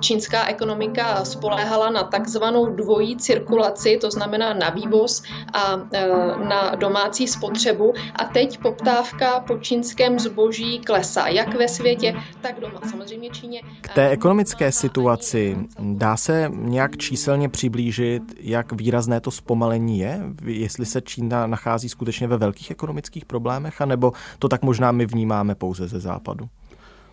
Čínská 0.00 0.46
ekonomika 0.46 1.24
spoléhala 1.24 1.90
na 1.90 2.02
takzvanou 2.02 2.66
dvojí 2.66 3.16
cirkulaci, 3.16 3.98
to 4.00 4.10
znamená 4.10 4.54
na 4.54 4.70
vývoz 4.70 5.22
a 5.52 5.80
e, 5.92 6.08
na 6.48 6.74
domácí 6.74 7.28
spotřebu. 7.28 7.94
A 8.16 8.24
teď 8.24 8.58
poptávka 8.58 9.40
po 9.40 9.58
čínském 9.58 10.18
zboží 10.18 10.78
klesá, 10.78 11.28
jak 11.28 11.54
ve 11.54 11.68
světě, 11.68 12.14
tak 12.40 12.60
doma. 12.60 12.80
Samozřejmě 12.90 13.30
Číně. 13.30 13.62
K 13.80 13.88
té 13.94 14.08
ekonomické 14.08 14.72
situaci 14.72 15.56
dá 15.78 16.16
se 16.16 16.50
nějak 16.54 16.96
číselně 16.96 17.48
přiblížit, 17.48 18.22
jak 18.40 18.72
výrazné 18.72 19.20
to 19.20 19.30
zpomalení 19.30 19.98
je? 19.98 20.20
Jestli 20.44 20.86
se 20.86 21.00
Čína 21.00 21.46
nachází 21.46 21.88
skutečně 21.88 22.26
ve 22.26 22.36
velkých 22.36 22.70
ekonomických 22.70 23.24
problémech, 23.24 23.80
anebo 23.80 24.12
to 24.38 24.48
tak 24.48 24.62
možná 24.62 24.92
my 24.92 25.06
vnímáme 25.06 25.54
pouze 25.68 25.88
ze 25.88 26.00
západu? 26.00 26.48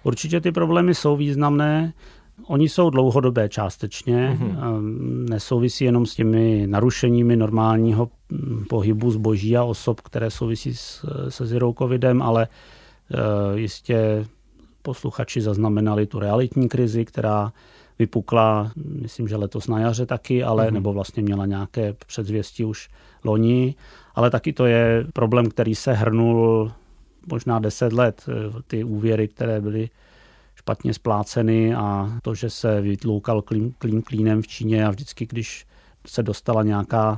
Určitě 0.04 0.42
ty 0.42 0.52
problémy 0.52 0.96
jsou 0.96 1.16
významné. 1.16 1.94
Oni 2.48 2.70
jsou 2.70 2.90
dlouhodobé 2.90 3.50
částečně, 3.50 4.38
mm-hmm. 4.40 5.30
nesouvisí 5.30 5.86
jenom 5.86 6.06
s 6.06 6.16
těmi 6.16 6.68
narušeními 6.68 7.36
normálního 7.36 8.10
pohybu 8.70 9.12
zboží 9.12 9.58
a 9.58 9.64
osob, 9.64 10.02
které 10.02 10.32
souvisí 10.32 10.76
s, 10.76 11.06
se 11.30 11.46
zero 11.46 11.74
covidem, 11.74 12.22
ale 12.22 12.48
e, 12.48 13.60
jistě 13.60 14.26
posluchači 14.82 15.42
zaznamenali 15.42 16.06
tu 16.06 16.20
realitní 16.20 16.70
krizi, 16.70 17.06
která 17.06 17.52
vypukla, 18.00 18.72
myslím, 18.76 19.28
že 19.28 19.36
letos 19.36 19.68
na 19.68 19.80
jaře 19.80 20.06
taky, 20.06 20.44
ale 20.44 20.68
mm-hmm. 20.68 20.74
nebo 20.74 20.94
vlastně 20.94 21.24
měla 21.24 21.46
nějaké 21.46 21.94
předzvěstí 22.08 22.66
už 22.66 22.90
loni, 23.24 23.76
ale 24.16 24.30
taky 24.30 24.54
to 24.54 24.66
je 24.66 25.08
problém, 25.14 25.50
který 25.50 25.76
se 25.76 25.94
hrnul 25.94 26.72
možná 27.32 27.60
deset 27.60 27.94
let. 27.94 28.26
Ty 28.68 28.84
úvěry, 28.84 29.28
které 29.28 29.62
byly 29.62 29.90
špatně 30.56 30.94
spláceny 30.94 31.76
a 31.76 32.20
to, 32.22 32.36
že 32.36 32.50
se 32.50 32.82
vytloukal 32.82 33.42
klín, 33.42 33.74
klín 33.78 34.02
klínem 34.02 34.42
v 34.42 34.48
Číně 34.48 34.86
a 34.86 34.90
vždycky, 34.90 35.26
když 35.26 35.66
se 36.08 36.24
dostala 36.24 36.64
nějaká 36.64 37.18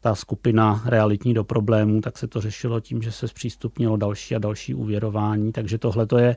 ta 0.00 0.14
skupina 0.14 0.82
realitní 0.86 1.34
do 1.34 1.44
problémů, 1.44 2.00
tak 2.00 2.18
se 2.18 2.26
to 2.26 2.40
řešilo 2.40 2.80
tím, 2.80 3.02
že 3.02 3.12
se 3.12 3.28
zpřístupnilo 3.28 3.96
další 3.96 4.36
a 4.36 4.38
další 4.38 4.74
úvěrování. 4.74 5.52
Takže 5.52 5.78
tohle 5.78 6.06
to 6.06 6.18
je 6.18 6.36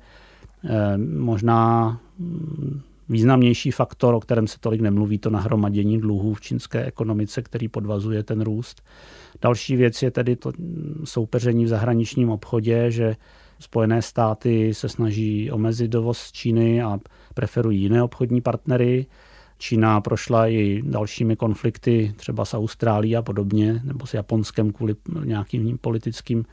eh, 0.66 0.98
možná 0.98 1.90
mm, 2.20 2.82
významnější 3.10 3.72
faktor, 3.72 4.14
o 4.14 4.20
kterém 4.20 4.48
se 4.48 4.60
tolik 4.60 4.82
nemluví, 4.82 5.18
to 5.18 5.30
nahromadění 5.30 6.02
dluhů 6.02 6.34
v 6.34 6.42
čínské 6.42 6.86
ekonomice, 6.86 7.42
který 7.42 7.68
podvazuje 7.68 8.24
ten 8.24 8.42
růst. 8.42 8.82
Další 9.42 9.76
věc 9.76 10.02
je 10.02 10.12
tedy 10.12 10.36
to 10.36 10.52
soupeření 11.04 11.66
v 11.66 11.68
zahraničním 11.68 12.30
obchodě, 12.30 12.92
že 12.92 13.16
Spojené 13.60 14.02
státy 14.02 14.74
se 14.74 14.90
snaží 14.90 15.52
omezit 15.52 15.88
dovoz 15.88 16.18
z 16.18 16.32
Číny 16.32 16.82
a 16.82 17.00
preferují 17.34 17.82
jiné 17.82 18.04
obchodní 18.04 18.42
partnery. 18.42 19.06
Čína 19.58 20.02
prošla 20.02 20.48
i 20.48 20.82
dalšími 20.86 21.36
konflikty, 21.36 22.14
třeba 22.16 22.46
s 22.46 22.54
Austrálií 22.54 23.16
a 23.16 23.22
podobně, 23.22 23.82
nebo 23.84 24.06
s 24.06 24.14
Japonskem 24.14 24.72
kvůli 24.72 24.96
nějakým 25.24 25.78
politickým 25.78 26.46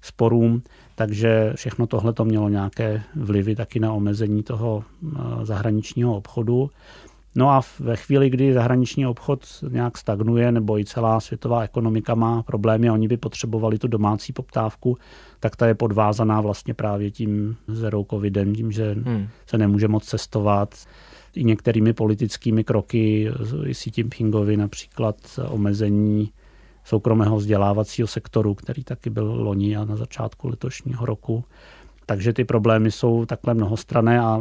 sporům, 0.00 0.62
takže 0.98 1.52
všechno 1.54 1.86
tohle 1.86 2.12
to 2.12 2.24
mělo 2.24 2.48
nějaké 2.48 3.02
vlivy 3.16 3.56
taky 3.56 3.80
na 3.80 3.92
omezení 3.92 4.42
toho 4.42 4.84
eh, 4.84 5.18
zahraničního 5.42 6.16
obchodu. 6.16 6.70
No 7.34 7.50
a 7.50 7.60
ve 7.80 7.96
chvíli, 7.96 8.30
kdy 8.30 8.54
zahraniční 8.54 9.06
obchod 9.06 9.46
nějak 9.70 9.98
stagnuje 9.98 10.52
nebo 10.52 10.78
i 10.78 10.84
celá 10.84 11.20
světová 11.20 11.62
ekonomika 11.62 12.14
má 12.14 12.42
problémy 12.42 12.88
a 12.88 12.92
oni 12.92 13.08
by 13.08 13.16
potřebovali 13.16 13.78
tu 13.78 13.88
domácí 13.88 14.32
poptávku, 14.32 14.98
tak 15.40 15.56
ta 15.56 15.66
je 15.66 15.74
podvázaná 15.74 16.40
vlastně 16.40 16.74
právě 16.74 17.10
tím 17.10 17.56
zero 17.68 18.04
covidem, 18.10 18.54
tím, 18.54 18.72
že 18.72 18.92
hmm. 18.92 19.28
se 19.46 19.58
nemůže 19.58 19.88
moc 19.88 20.04
cestovat. 20.04 20.74
I 21.34 21.44
některými 21.44 21.92
politickými 21.92 22.64
kroky, 22.64 23.30
Xi 23.72 23.90
Jinpingovi 23.96 24.56
například 24.56 25.16
omezení 25.48 26.32
soukromého 26.88 27.36
vzdělávacího 27.36 28.08
sektoru, 28.08 28.54
který 28.54 28.84
taky 28.84 29.10
byl 29.10 29.24
loni 29.24 29.76
a 29.76 29.84
na 29.84 29.96
začátku 29.96 30.48
letošního 30.48 31.06
roku. 31.06 31.44
Takže 32.06 32.32
ty 32.32 32.44
problémy 32.44 32.90
jsou 32.90 33.26
takhle 33.26 33.54
mnohostrané 33.54 34.20
a 34.20 34.40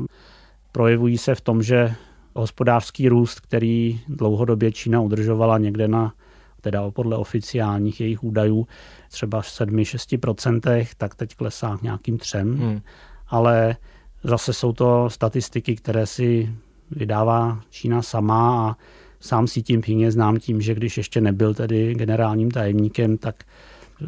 projevují 0.71 1.17
se 1.17 1.35
v 1.35 1.41
tom, 1.41 1.63
že 1.63 1.93
hospodářský 2.35 3.09
růst, 3.09 3.39
který 3.39 3.99
dlouhodobě 4.07 4.71
Čína 4.71 5.01
udržovala 5.01 5.57
někde 5.57 5.87
na 5.87 6.13
teda 6.61 6.91
podle 6.91 7.17
oficiálních 7.17 8.01
jejich 8.01 8.23
údajů 8.23 8.67
třeba 9.11 9.41
7-6%, 9.41 10.87
tak 10.97 11.15
teď 11.15 11.35
klesá 11.35 11.77
k 11.77 11.81
nějakým 11.81 12.17
třem. 12.17 12.57
Hmm. 12.57 12.81
Ale 13.27 13.75
zase 14.23 14.53
jsou 14.53 14.73
to 14.73 15.09
statistiky, 15.09 15.75
které 15.75 16.05
si 16.05 16.55
vydává 16.91 17.61
Čína 17.69 18.01
sama 18.01 18.69
a 18.69 18.75
Sám 19.19 19.47
si 19.47 19.61
tím 19.61 19.81
je 19.87 20.11
znám 20.11 20.39
tím, 20.39 20.61
že 20.61 20.75
když 20.75 20.97
ještě 20.97 21.21
nebyl 21.21 21.53
tedy 21.53 21.93
generálním 21.95 22.51
tajemníkem, 22.51 23.17
tak 23.17 23.43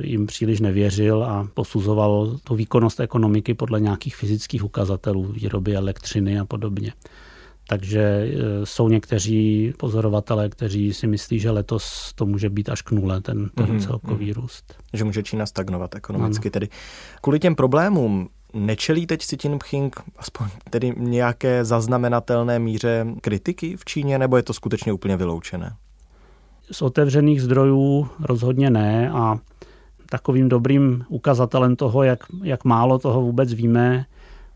jim 0.03 0.27
příliš 0.27 0.59
nevěřil 0.59 1.23
a 1.23 1.47
posuzoval 1.53 2.37
tu 2.43 2.55
výkonnost 2.55 2.99
ekonomiky 2.99 3.53
podle 3.53 3.79
nějakých 3.79 4.15
fyzických 4.15 4.63
ukazatelů, 4.63 5.23
výroby 5.23 5.75
elektřiny 5.75 6.39
a 6.39 6.45
podobně. 6.45 6.93
Takže 7.67 8.01
e, 8.01 8.65
jsou 8.65 8.89
někteří 8.89 9.73
pozorovatelé, 9.77 10.49
kteří 10.49 10.93
si 10.93 11.07
myslí, 11.07 11.39
že 11.39 11.51
letos 11.51 12.13
to 12.15 12.25
může 12.25 12.49
být 12.49 12.69
až 12.69 12.81
k 12.81 12.91
nule, 12.91 13.21
ten, 13.21 13.49
ten 13.55 13.65
mm-hmm. 13.65 13.85
celkový 13.85 14.33
růst. 14.33 14.73
Že 14.93 15.03
může 15.03 15.23
Čína 15.23 15.45
stagnovat 15.45 15.95
ekonomicky 15.95 16.47
ano. 16.47 16.51
tedy. 16.51 16.69
Kvůli 17.21 17.39
těm 17.39 17.55
problémům 17.55 18.29
Nečelí 18.53 19.07
teď 19.07 19.19
Xi 19.19 19.37
Jinping 19.43 20.01
aspoň 20.17 20.47
tedy 20.69 20.93
nějaké 20.97 21.65
zaznamenatelné 21.65 22.59
míře 22.59 23.05
kritiky 23.21 23.77
v 23.77 23.85
Číně, 23.85 24.19
nebo 24.19 24.37
je 24.37 24.43
to 24.43 24.53
skutečně 24.53 24.93
úplně 24.93 25.17
vyloučené? 25.17 25.75
Z 26.71 26.81
otevřených 26.81 27.41
zdrojů 27.41 28.07
rozhodně 28.19 28.69
ne 28.69 29.11
a 29.11 29.39
takovým 30.09 30.49
dobrým 30.49 31.05
ukazatelem 31.09 31.75
toho, 31.75 32.03
jak, 32.03 32.19
jak 32.43 32.65
málo 32.65 32.99
toho 32.99 33.21
vůbec 33.21 33.53
víme 33.53 34.05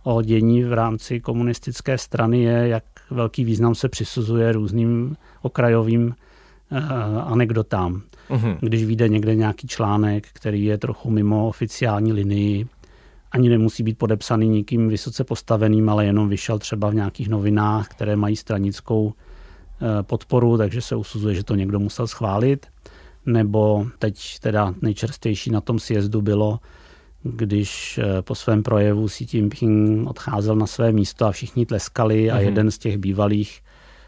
o 0.03 0.21
dění 0.21 0.63
v 0.63 0.73
rámci 0.73 1.19
komunistické 1.19 1.97
strany 1.97 2.41
je, 2.41 2.67
jak 2.67 2.83
velký 3.11 3.43
význam 3.43 3.75
se 3.75 3.89
přisuzuje 3.89 4.51
různým 4.51 5.17
okrajovým 5.41 6.05
uh, 6.05 6.79
anekdotám. 7.31 8.01
Uh-huh. 8.29 8.57
Když 8.61 8.85
vyjde 8.85 9.09
někde 9.09 9.35
nějaký 9.35 9.67
článek, 9.67 10.27
který 10.33 10.65
je 10.65 10.77
trochu 10.77 11.11
mimo 11.11 11.47
oficiální 11.47 12.13
linii, 12.13 12.67
ani 13.33 13.49
nemusí 13.49 13.83
být 13.83 13.97
podepsaný 13.97 14.49
nikým 14.49 14.89
vysoce 14.89 15.23
postaveným, 15.23 15.89
ale 15.89 16.05
jenom 16.05 16.29
vyšel 16.29 16.59
třeba 16.59 16.89
v 16.89 16.95
nějakých 16.95 17.29
novinách, 17.29 17.87
které 17.87 18.15
mají 18.15 18.35
stranickou 18.35 19.13
eh, 19.13 20.03
podporu, 20.03 20.57
takže 20.57 20.81
se 20.81 20.95
usuzuje, 20.95 21.35
že 21.35 21.43
to 21.43 21.55
někdo 21.55 21.79
musel 21.79 22.07
schválit. 22.07 22.67
Nebo 23.25 23.87
teď 23.99 24.39
teda 24.39 24.73
nejčerstvější 24.81 25.51
na 25.51 25.61
tom 25.61 25.79
sjezdu 25.79 26.21
bylo, 26.21 26.59
když 27.23 27.97
eh, 28.03 28.21
po 28.21 28.35
svém 28.35 28.63
projevu 28.63 29.07
Xi 29.07 29.25
Jinping 29.31 30.09
odcházel 30.09 30.55
na 30.55 30.67
své 30.67 30.91
místo 30.91 31.25
a 31.25 31.31
všichni 31.31 31.65
tleskali 31.65 32.31
a 32.31 32.35
mm-hmm. 32.35 32.45
jeden 32.45 32.71
z 32.71 32.77
těch 32.77 32.97
bývalých 32.97 33.61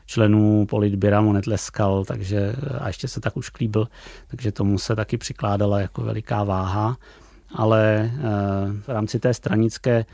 členů 0.05 0.65
politběra 0.65 1.22
mu 1.22 1.34
netleskal, 1.34 2.05
takže 2.05 2.38
eh, 2.38 2.79
a 2.79 2.88
ještě 2.88 3.08
se 3.08 3.20
tak 3.20 3.38
už 3.38 3.50
klíbil, 3.50 3.88
takže 4.27 4.51
tomu 4.51 4.79
se 4.79 4.96
taky 4.96 5.17
přikládala 5.17 5.79
jako 5.79 6.01
veliká 6.01 6.44
váha 6.44 6.98
ale 7.55 8.12
eh, 8.13 8.21
v 8.81 8.88
rámci 8.88 9.19
té 9.19 9.33
stranické, 9.33 10.05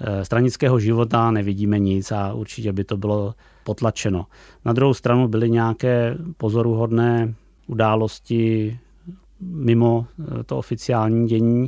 eh, 0.00 0.24
stranického 0.24 0.80
života 0.80 1.30
nevidíme 1.30 1.78
nic 1.78 2.12
a 2.12 2.32
určitě 2.32 2.72
by 2.72 2.84
to 2.84 2.96
bylo 2.96 3.34
potlačeno. 3.64 4.26
Na 4.64 4.72
druhou 4.72 4.94
stranu 4.94 5.28
byly 5.28 5.50
nějaké 5.50 6.16
pozoruhodné 6.36 7.34
události 7.66 8.78
mimo 9.40 10.06
eh, 10.40 10.44
to 10.44 10.58
oficiální 10.58 11.28
dění, 11.28 11.66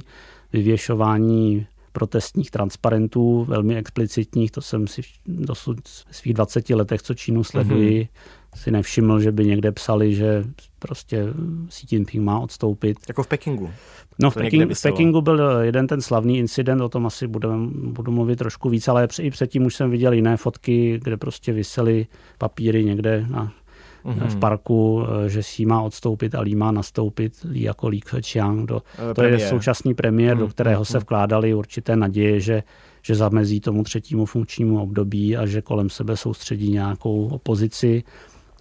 vyvěšování 0.53 1.67
protestních 1.93 2.51
transparentů, 2.51 3.45
velmi 3.45 3.77
explicitních, 3.77 4.51
to 4.51 4.61
jsem 4.61 4.87
si 4.87 5.03
dosud 5.27 5.79
v 5.89 6.17
svých 6.17 6.35
20 6.35 6.71
letech, 6.71 7.03
co 7.03 7.15
Čínu 7.15 7.45
sleduji, 7.45 8.03
mm-hmm. 8.03 8.40
Si 8.55 8.71
nevšiml, 8.71 9.21
že 9.21 9.33
by 9.33 9.47
někde 9.47 9.73
psali, 9.73 10.15
že 10.15 10.45
prostě 10.79 11.25
Xi 11.69 11.87
Jinping 11.91 12.25
má 12.25 12.39
odstoupit. 12.41 12.99
Jako 13.09 13.23
v 13.23 13.27
Pekingu. 13.27 13.71
No 14.19 14.31
v, 14.31 14.35
Peking, 14.35 14.73
v 14.73 14.83
Pekingu 14.83 15.21
byl 15.21 15.41
jeden 15.61 15.87
ten 15.87 16.01
slavný 16.01 16.39
incident, 16.39 16.81
o 16.81 16.89
tom 16.89 17.07
asi 17.07 17.27
budem, 17.27 17.71
budu 17.93 18.13
mluvit 18.13 18.37
trošku 18.37 18.69
víc, 18.69 18.89
ale 18.89 19.09
i 19.21 19.31
předtím 19.31 19.67
už 19.67 19.75
jsem 19.75 19.91
viděl 19.91 20.13
jiné 20.13 20.37
fotky, 20.37 21.01
kde 21.05 21.17
prostě 21.17 21.53
vysely 21.53 22.07
papíry 22.39 22.85
někde 22.85 23.27
na 23.31 23.53
mm-hmm. 24.05 24.27
v 24.27 24.37
parku, 24.37 25.05
eh, 25.05 25.29
že 25.29 25.43
si 25.43 25.67
má 25.67 25.83
odstoupit 25.83 26.35
a 26.35 26.41
Lee 26.41 26.57
má 26.57 26.73
nastoupit, 26.73 27.33
Lee 27.45 27.63
jako 27.63 27.89
Li 27.89 28.01
Keqiang. 28.01 28.67
Do, 28.67 28.83
to 29.09 29.15
premiér. 29.15 29.41
je 29.41 29.49
současný 29.49 29.95
premiér, 29.95 30.37
mm-hmm. 30.37 30.41
do 30.41 30.49
kterého 30.49 30.85
se 30.85 30.99
mhm. 30.99 31.03
vkládaly 31.03 31.55
určité 31.55 31.97
naděje, 31.97 32.41
že 32.41 32.63
že 33.03 33.15
zamezí 33.15 33.61
tomu 33.61 33.83
třetímu 33.83 34.27
funkčnímu 34.27 34.83
období 34.83 35.37
a 35.37 35.47
že 35.47 35.63
kolem 35.63 35.91
sebe 35.91 36.17
soustředí 36.17 36.71
nějakou 36.71 37.29
opozici, 37.29 38.03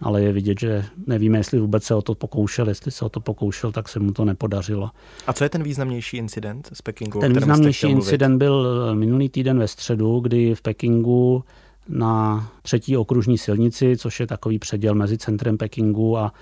ale 0.01 0.21
je 0.21 0.31
vidět, 0.31 0.59
že 0.59 0.85
nevíme, 1.07 1.37
jestli 1.37 1.59
vůbec 1.59 1.83
se 1.83 1.95
o 1.95 2.01
to 2.01 2.15
pokoušel, 2.15 2.69
jestli 2.69 2.91
se 2.91 3.05
o 3.05 3.09
to 3.09 3.19
pokoušel, 3.19 3.71
tak 3.71 3.89
se 3.89 3.99
mu 3.99 4.11
to 4.11 4.25
nepodařilo. 4.25 4.91
A 5.27 5.33
co 5.33 5.43
je 5.43 5.49
ten 5.49 5.63
významnější 5.63 6.17
incident 6.17 6.69
z 6.73 6.81
Pekingu? 6.81 7.19
Ten 7.19 7.33
významnější 7.33 7.87
incident 7.87 8.37
byl 8.37 8.67
eh, 8.91 8.95
minulý 8.95 9.29
týden 9.29 9.59
ve 9.59 9.67
středu, 9.67 10.19
kdy 10.19 10.55
v 10.55 10.61
Pekingu 10.61 11.43
na 11.89 12.47
třetí 12.61 12.97
okružní 12.97 13.37
silnici, 13.37 13.97
což 13.97 14.19
je 14.19 14.27
takový 14.27 14.59
předěl 14.59 14.95
mezi 14.95 15.17
centrem 15.17 15.57
Pekingu 15.57 16.17
a 16.17 16.33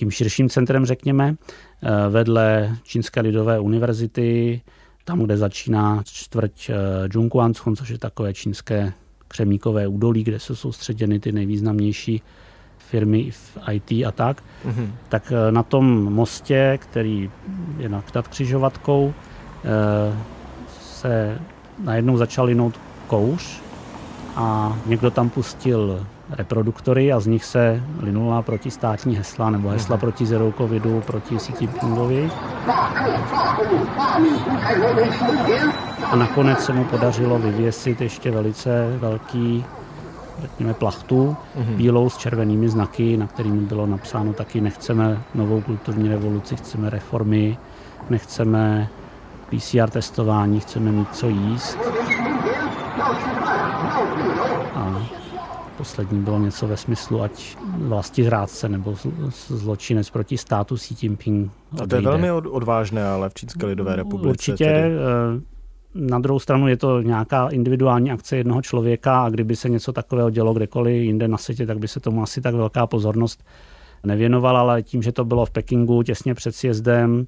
tím 0.00 0.10
širším 0.10 0.48
centrem, 0.48 0.86
řekněme, 0.86 1.34
eh, 1.82 2.08
vedle 2.08 2.76
Čínské 2.82 3.20
lidové 3.20 3.60
univerzity, 3.60 4.60
tam, 5.04 5.22
kde 5.22 5.36
začíná 5.36 6.02
čtvrť 6.06 6.70
eh, 6.70 6.74
Zhongguancun, 7.12 7.76
což 7.76 7.88
je 7.88 7.98
takové 7.98 8.34
čínské 8.34 8.92
křemíkové 9.28 9.88
údolí, 9.88 10.24
kde 10.24 10.38
jsou 10.38 10.54
soustředěny 10.54 11.20
ty 11.20 11.32
nejvýznamnější 11.32 12.22
firmy 12.90 13.30
v 13.30 13.58
IT 13.72 14.06
a 14.06 14.10
tak, 14.10 14.42
mm-hmm. 14.66 14.88
tak 15.08 15.32
eh, 15.32 15.52
na 15.52 15.62
tom 15.62 16.12
mostě, 16.12 16.78
který 16.82 17.30
je 17.78 17.88
nad 17.88 18.04
křižovatkou, 18.28 19.14
se 20.80 21.38
najednou 21.78 22.16
začal 22.16 22.44
linout 22.44 22.80
kouř 23.06 23.60
a 24.36 24.76
někdo 24.86 25.10
tam 25.10 25.30
pustil 25.30 26.06
reproduktory 26.30 27.12
a 27.12 27.20
z 27.20 27.26
nich 27.26 27.44
se 27.44 27.82
linula 28.00 28.42
protistátní 28.42 29.16
hesla 29.16 29.50
nebo 29.50 29.68
hesla 29.68 29.96
mhm. 29.96 30.00
proti 30.00 30.26
zero 30.26 30.52
covidu, 30.52 31.02
proti 31.06 31.36
Xi 31.36 31.52
Jinpingovi. 31.60 32.30
A 36.10 36.16
nakonec 36.16 36.64
se 36.64 36.72
mu 36.72 36.84
podařilo 36.84 37.38
vyvěsit 37.38 38.00
ještě 38.00 38.30
velice 38.30 38.96
velký 38.98 39.64
řekněme, 40.40 40.74
plachtu 40.74 41.36
mm-hmm. 41.56 41.76
bílou 41.76 42.10
s 42.10 42.16
červenými 42.16 42.68
znaky, 42.68 43.16
na 43.16 43.26
kterými 43.26 43.60
bylo 43.60 43.86
napsáno 43.86 44.32
taky 44.32 44.60
nechceme 44.60 45.22
novou 45.34 45.60
kulturní 45.60 46.08
revoluci, 46.08 46.56
chceme 46.56 46.90
reformy, 46.90 47.58
nechceme 48.10 48.88
PCR 49.50 49.90
testování, 49.90 50.60
chceme 50.60 50.92
mít 50.92 51.14
co 51.14 51.28
jíst. 51.28 51.78
A 54.74 55.06
poslední 55.76 56.20
bylo 56.20 56.38
něco 56.38 56.66
ve 56.66 56.76
smyslu, 56.76 57.22
ať 57.22 57.56
vlasti 57.76 58.24
zrádce 58.24 58.68
nebo 58.68 58.96
zločinec 59.48 60.10
proti 60.10 60.38
státu 60.38 60.76
Xi 60.76 60.94
Jinping 61.02 61.50
odejde. 61.72 61.84
A 61.84 61.86
to 61.86 61.96
je 61.96 62.02
velmi 62.02 62.32
odvážné, 62.32 63.06
ale 63.06 63.28
v 63.28 63.34
Čínské 63.34 63.66
lidové 63.66 63.96
republice. 63.96 64.30
Určitě. 64.30 64.64
Tedy... 64.64 64.94
Na 65.94 66.18
druhou 66.18 66.38
stranu 66.38 66.68
je 66.68 66.76
to 66.76 67.00
nějaká 67.00 67.48
individuální 67.48 68.10
akce 68.10 68.36
jednoho 68.36 68.62
člověka 68.62 69.22
a 69.24 69.28
kdyby 69.28 69.56
se 69.56 69.68
něco 69.68 69.92
takového 69.92 70.30
dělo 70.30 70.54
kdekoliv 70.54 71.02
jinde 71.02 71.28
na 71.28 71.38
světě, 71.38 71.66
tak 71.66 71.78
by 71.78 71.88
se 71.88 72.00
tomu 72.00 72.22
asi 72.22 72.40
tak 72.40 72.54
velká 72.54 72.86
pozornost 72.86 73.44
nevěnovala, 74.04 74.60
ale 74.60 74.82
tím, 74.82 75.02
že 75.02 75.12
to 75.12 75.24
bylo 75.24 75.46
v 75.46 75.50
Pekingu 75.50 76.02
těsně 76.02 76.34
před 76.34 76.54
sjezdem 76.54 77.26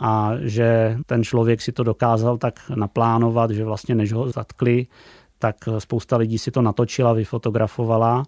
a 0.00 0.32
že 0.40 0.96
ten 1.06 1.24
člověk 1.24 1.62
si 1.62 1.72
to 1.72 1.82
dokázal 1.82 2.38
tak 2.38 2.70
naplánovat, 2.74 3.50
že 3.50 3.64
vlastně 3.64 3.94
než 3.94 4.12
ho 4.12 4.30
zatkli, 4.30 4.86
tak 5.38 5.56
spousta 5.78 6.16
lidí 6.16 6.38
si 6.38 6.50
to 6.50 6.62
natočila, 6.62 7.12
vyfotografovala, 7.12 8.24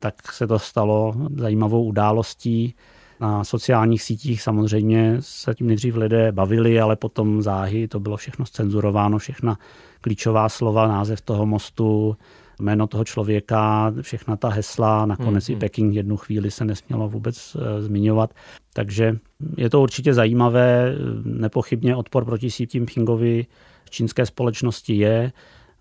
tak 0.00 0.32
se 0.32 0.46
to 0.46 0.58
stalo 0.58 1.14
zajímavou 1.36 1.84
událostí. 1.84 2.74
Na 3.22 3.44
sociálních 3.44 4.02
sítích 4.02 4.42
samozřejmě 4.42 5.16
se 5.20 5.54
tím 5.54 5.66
nejdřív 5.66 5.96
lidé 5.96 6.32
bavili, 6.32 6.80
ale 6.80 6.96
potom 6.96 7.42
záhy 7.42 7.88
to 7.88 8.00
bylo 8.00 8.16
všechno 8.16 8.44
cenzurováno, 8.44 9.18
všechna 9.18 9.58
klíčová 10.00 10.48
slova, 10.48 10.88
název 10.88 11.20
toho 11.20 11.46
mostu, 11.46 12.16
jméno 12.60 12.86
toho 12.86 13.04
člověka, 13.04 13.92
všechna 14.00 14.36
ta 14.36 14.48
hesla, 14.48 15.06
nakonec 15.06 15.44
mm-hmm. 15.44 15.52
i 15.52 15.56
Peking 15.56 15.94
jednu 15.94 16.16
chvíli 16.16 16.50
se 16.50 16.64
nesmělo 16.64 17.08
vůbec 17.08 17.56
e, 17.56 17.82
zmiňovat. 17.82 18.34
Takže 18.72 19.18
je 19.56 19.70
to 19.70 19.82
určitě 19.82 20.14
zajímavé, 20.14 20.94
nepochybně 21.24 21.96
odpor 21.96 22.24
proti 22.24 22.48
Xi 22.48 22.66
Jinpingovi 22.74 23.46
v 23.84 23.90
čínské 23.90 24.26
společnosti 24.26 24.94
je. 24.94 25.32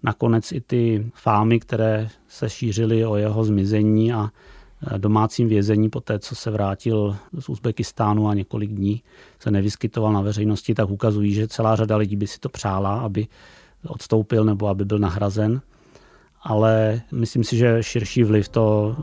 Nakonec 0.03 0.51
i 0.51 0.61
ty 0.61 1.11
fámy, 1.15 1.59
které 1.59 2.09
se 2.27 2.49
šířily 2.49 3.05
o 3.05 3.15
jeho 3.15 3.43
zmizení 3.43 4.13
a 4.13 4.29
domácím 4.97 5.47
vězení 5.47 5.89
po 5.89 6.01
té, 6.01 6.19
co 6.19 6.35
se 6.35 6.51
vrátil 6.51 7.15
z 7.39 7.49
Uzbekistánu 7.49 8.27
a 8.27 8.33
několik 8.33 8.71
dní 8.71 9.01
se 9.39 9.51
nevyskytoval 9.51 10.13
na 10.13 10.21
veřejnosti, 10.21 10.73
tak 10.73 10.89
ukazují, 10.89 11.33
že 11.33 11.47
celá 11.47 11.75
řada 11.75 11.97
lidí 11.97 12.15
by 12.15 12.27
si 12.27 12.39
to 12.39 12.49
přála, 12.49 12.99
aby 12.99 13.27
odstoupil 13.87 14.43
nebo 14.43 14.67
aby 14.67 14.85
byl 14.85 14.99
nahrazen. 14.99 15.61
Ale 16.43 17.01
myslím 17.11 17.43
si, 17.43 17.57
že 17.57 17.83
širší 17.83 18.23
vliv 18.23 18.49
to 18.49 18.95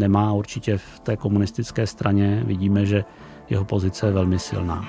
nemá 0.00 0.32
určitě 0.32 0.78
v 0.78 1.00
té 1.00 1.16
komunistické 1.16 1.86
straně. 1.86 2.42
Vidíme, 2.46 2.86
že 2.86 3.04
jeho 3.50 3.64
pozice 3.64 4.06
je 4.06 4.12
velmi 4.12 4.38
silná. 4.38 4.88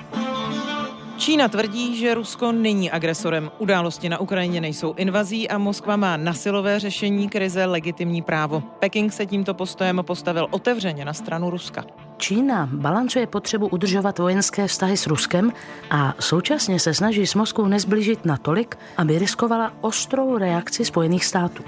Čína 1.20 1.48
tvrdí, 1.48 1.96
že 1.96 2.14
Rusko 2.14 2.52
není 2.52 2.90
agresorem. 2.90 3.50
Události 3.58 4.08
na 4.08 4.20
Ukrajině 4.20 4.60
nejsou 4.60 4.94
invazí 4.94 5.48
a 5.48 5.58
Moskva 5.58 5.96
má 5.96 6.16
na 6.16 6.34
silové 6.34 6.78
řešení 6.78 7.28
krize 7.28 7.64
legitimní 7.64 8.22
právo. 8.22 8.62
Peking 8.78 9.12
se 9.12 9.26
tímto 9.26 9.54
postojem 9.54 10.00
postavil 10.06 10.46
otevřeně 10.50 11.04
na 11.04 11.12
stranu 11.12 11.50
Ruska. 11.50 11.84
Čína 12.16 12.68
balancuje 12.72 13.26
potřebu 13.26 13.68
udržovat 13.68 14.18
vojenské 14.18 14.66
vztahy 14.66 14.96
s 14.96 15.06
Ruskem 15.06 15.52
a 15.90 16.14
současně 16.20 16.78
se 16.78 16.94
snaží 16.94 17.26
s 17.26 17.34
Moskvou 17.34 17.66
nezblížit 17.66 18.24
natolik, 18.24 18.78
aby 18.96 19.18
riskovala 19.18 19.72
ostrou 19.80 20.38
reakci 20.38 20.84
Spojených 20.84 21.24
států. 21.24 21.64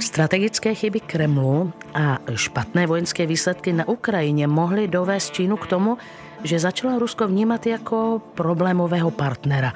Strategické 0.00 0.74
chyby 0.74 1.00
Kremlu 1.00 1.72
a 1.94 2.18
špatné 2.34 2.86
vojenské 2.86 3.26
výsledky 3.26 3.72
na 3.72 3.88
Ukrajině 3.88 4.46
mohly 4.46 4.88
dovést 4.88 5.32
Čínu 5.32 5.56
k 5.56 5.66
tomu, 5.66 5.98
že 6.46 6.58
začala 6.58 6.98
Rusko 6.98 7.28
vnímat 7.28 7.66
jako 7.66 8.22
problémového 8.34 9.10
partnera. 9.10 9.72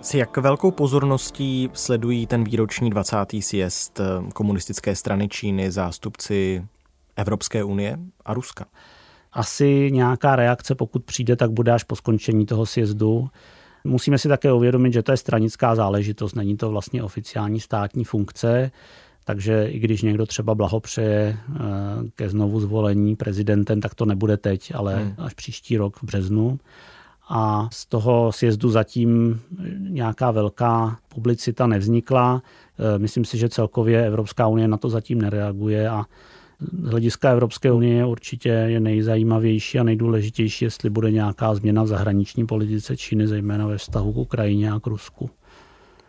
S 0.00 0.14
jak 0.14 0.36
velkou 0.36 0.70
pozorností 0.70 1.70
sledují 1.72 2.26
ten 2.26 2.44
výroční 2.44 2.90
20. 2.90 3.16
sjezd 3.40 4.00
eh, 4.00 4.30
komunistické 4.34 4.96
strany 4.96 5.28
Číny 5.28 5.70
zástupci 5.70 6.66
Evropské 7.16 7.64
unie 7.64 7.98
a 8.24 8.34
Ruska? 8.34 8.64
Asi 9.32 9.90
nějaká 9.92 10.36
reakce, 10.36 10.74
pokud 10.74 11.04
přijde, 11.04 11.36
tak 11.36 11.50
bude 11.50 11.72
až 11.72 11.84
po 11.84 11.96
skončení 11.96 12.46
toho 12.46 12.66
sjezdu. 12.66 13.28
Musíme 13.84 14.18
si 14.18 14.28
také 14.28 14.52
uvědomit, 14.52 14.92
že 14.92 15.02
to 15.02 15.12
je 15.12 15.16
stranická 15.16 15.74
záležitost, 15.74 16.34
není 16.34 16.56
to 16.56 16.70
vlastně 16.70 17.02
oficiální 17.02 17.60
státní 17.60 18.04
funkce. 18.04 18.70
Takže 19.24 19.66
i 19.70 19.78
když 19.78 20.02
někdo 20.02 20.26
třeba 20.26 20.54
blahopřeje 20.54 21.36
eh, 21.36 21.60
ke 22.14 22.28
znovu 22.28 22.60
zvolení 22.60 23.16
prezidentem, 23.16 23.80
tak 23.80 23.94
to 23.94 24.04
nebude 24.04 24.36
teď, 24.36 24.72
ale 24.74 24.96
hmm. 24.96 25.14
až 25.18 25.34
příští 25.34 25.76
rok 25.76 25.96
v 25.96 26.04
březnu. 26.04 26.58
A 27.28 27.68
z 27.72 27.86
toho 27.86 28.32
sjezdu 28.32 28.70
zatím 28.70 29.40
nějaká 29.78 30.30
velká 30.30 30.98
publicita 31.08 31.66
nevznikla. 31.66 32.42
Eh, 32.78 32.98
myslím 32.98 33.24
si, 33.24 33.38
že 33.38 33.48
celkově 33.48 34.06
Evropská 34.06 34.46
unie 34.46 34.68
na 34.68 34.76
to 34.76 34.88
zatím 34.88 35.22
nereaguje 35.22 35.88
a 35.88 36.04
z 36.82 36.90
hlediska 36.90 37.30
Evropské 37.30 37.72
unie 37.72 38.06
určitě 38.06 38.48
je 38.48 38.80
nejzajímavější 38.80 39.78
a 39.78 39.82
nejdůležitější, 39.82 40.64
jestli 40.64 40.90
bude 40.90 41.10
nějaká 41.10 41.54
změna 41.54 41.82
v 41.82 41.86
zahraniční 41.86 42.46
politice 42.46 42.96
Číny, 42.96 43.28
zejména 43.28 43.66
ve 43.66 43.78
vztahu 43.78 44.12
k 44.12 44.16
Ukrajině 44.16 44.72
a 44.72 44.80
k 44.80 44.86
Rusku. 44.86 45.30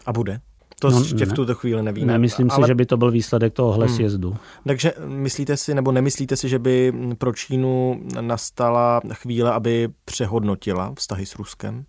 A 0.06 0.14
bude? 0.14 0.40
To 0.84 0.90
no, 0.90 1.00
ještě 1.00 1.26
ne, 1.26 1.26
v 1.26 1.34
tuto 1.34 1.56
chvíli 1.56 1.84
nevíme. 1.84 2.14
Nemyslím 2.14 2.52
ale... 2.52 2.64
si, 2.64 2.68
že 2.68 2.76
by 2.76 2.86
to 2.86 2.98
byl 2.98 3.12
výsledek 3.12 3.54
tohohle 3.54 3.86
hmm. 3.86 3.96
sjezdu. 3.96 4.36
Takže 4.68 4.94
myslíte 5.06 5.58
si, 5.58 5.74
nebo 5.74 5.92
nemyslíte 5.92 6.36
si, 6.36 6.50
že 6.50 6.60
by 6.60 6.94
pro 7.18 7.34
Čínu 7.34 8.02
nastala 8.22 9.02
chvíle, 9.14 9.52
aby 9.52 9.90
přehodnotila 10.06 10.94
vztahy 10.98 11.26
s 11.26 11.36
Ruskem? 11.36 11.86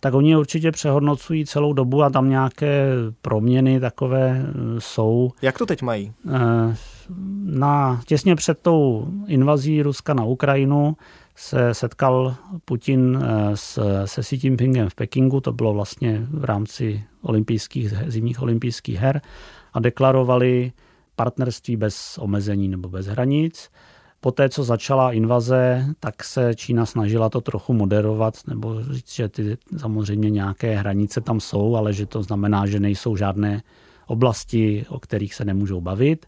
Tak 0.00 0.14
oni 0.14 0.36
určitě 0.36 0.70
přehodnocují 0.70 1.46
celou 1.46 1.72
dobu 1.72 2.02
a 2.02 2.10
tam 2.10 2.28
nějaké 2.28 2.86
proměny 3.22 3.80
takové 3.80 4.28
e, 4.28 4.44
jsou. 4.78 5.30
Jak 5.42 5.58
to 5.58 5.66
teď 5.66 5.82
mají? 5.82 6.12
E, 6.28 6.76
na, 7.44 8.00
těsně 8.06 8.36
před 8.36 8.58
tou 8.58 9.08
invazí 9.26 9.82
Ruska 9.82 10.14
na 10.14 10.24
Ukrajinu 10.24 10.96
se 11.38 11.74
setkal 11.74 12.34
Putin 12.64 13.18
eh, 13.22 13.56
s, 13.56 14.04
se 14.04 14.22
Xi 14.22 14.38
Jinpingem 14.42 14.88
v 14.88 14.94
Pekingu, 14.94 15.40
to 15.40 15.52
bylo 15.52 15.74
vlastně 15.74 16.26
v 16.30 16.44
rámci 16.44 17.04
olympijských, 17.28 17.94
zimních 18.06 18.42
olympijských 18.42 18.98
her, 18.98 19.20
a 19.72 19.80
deklarovali 19.80 20.72
partnerství 21.16 21.76
bez 21.76 22.18
omezení 22.18 22.68
nebo 22.68 22.88
bez 22.88 23.06
hranic. 23.06 23.70
Poté, 24.20 24.48
co 24.48 24.64
začala 24.64 25.12
invaze, 25.12 25.86
tak 26.00 26.24
se 26.24 26.54
Čína 26.54 26.86
snažila 26.86 27.28
to 27.28 27.40
trochu 27.40 27.72
moderovat, 27.72 28.34
nebo 28.46 28.82
říct, 28.90 29.14
že 29.14 29.28
ty 29.28 29.56
samozřejmě 29.76 30.30
nějaké 30.30 30.76
hranice 30.76 31.20
tam 31.20 31.40
jsou, 31.40 31.76
ale 31.76 31.92
že 31.92 32.06
to 32.06 32.22
znamená, 32.22 32.66
že 32.66 32.80
nejsou 32.80 33.16
žádné 33.16 33.62
oblasti, 34.06 34.86
o 34.88 35.00
kterých 35.00 35.34
se 35.34 35.44
nemůžou 35.44 35.80
bavit. 35.80 36.26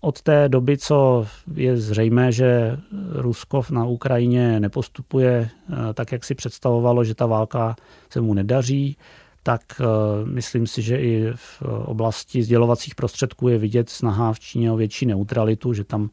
Od 0.00 0.22
té 0.22 0.48
doby, 0.48 0.78
co 0.78 1.26
je 1.54 1.76
zřejmé, 1.76 2.32
že 2.32 2.76
Rusko 3.12 3.62
na 3.70 3.84
Ukrajině 3.84 4.60
nepostupuje 4.60 5.48
eh, 5.48 5.94
tak, 5.94 6.12
jak 6.12 6.24
si 6.24 6.34
představovalo, 6.34 7.04
že 7.04 7.14
ta 7.14 7.26
válka 7.26 7.76
se 8.10 8.20
mu 8.20 8.34
nedaří, 8.34 8.96
tak 9.42 9.62
eh, 9.80 9.84
myslím 10.24 10.66
si, 10.66 10.82
že 10.82 10.96
i 10.96 11.32
v 11.34 11.62
oblasti 11.62 12.42
sdělovacích 12.42 12.94
prostředků 12.94 13.48
je 13.48 13.58
vidět 13.58 13.90
snaha 13.90 14.32
v 14.32 14.40
Číně 14.40 14.72
o 14.72 14.76
větší 14.76 15.06
neutralitu, 15.06 15.72
že 15.72 15.84
tam 15.84 16.10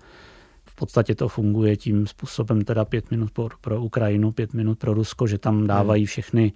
v 0.66 0.76
podstatě 0.76 1.16
to 1.16 1.28
funguje 1.28 1.78
tím 1.78 2.08
způsobem 2.08 2.62
teda 2.62 2.86
pět 2.86 3.12
minut 3.12 3.32
pro, 3.32 3.50
pro 3.62 3.82
Ukrajinu, 3.82 4.32
pět 4.32 4.54
minut 4.54 4.80
pro 4.80 4.94
Rusko, 4.94 5.28
že 5.28 5.38
tam 5.38 5.68
dávají 5.68 6.06
všechny 6.06 6.54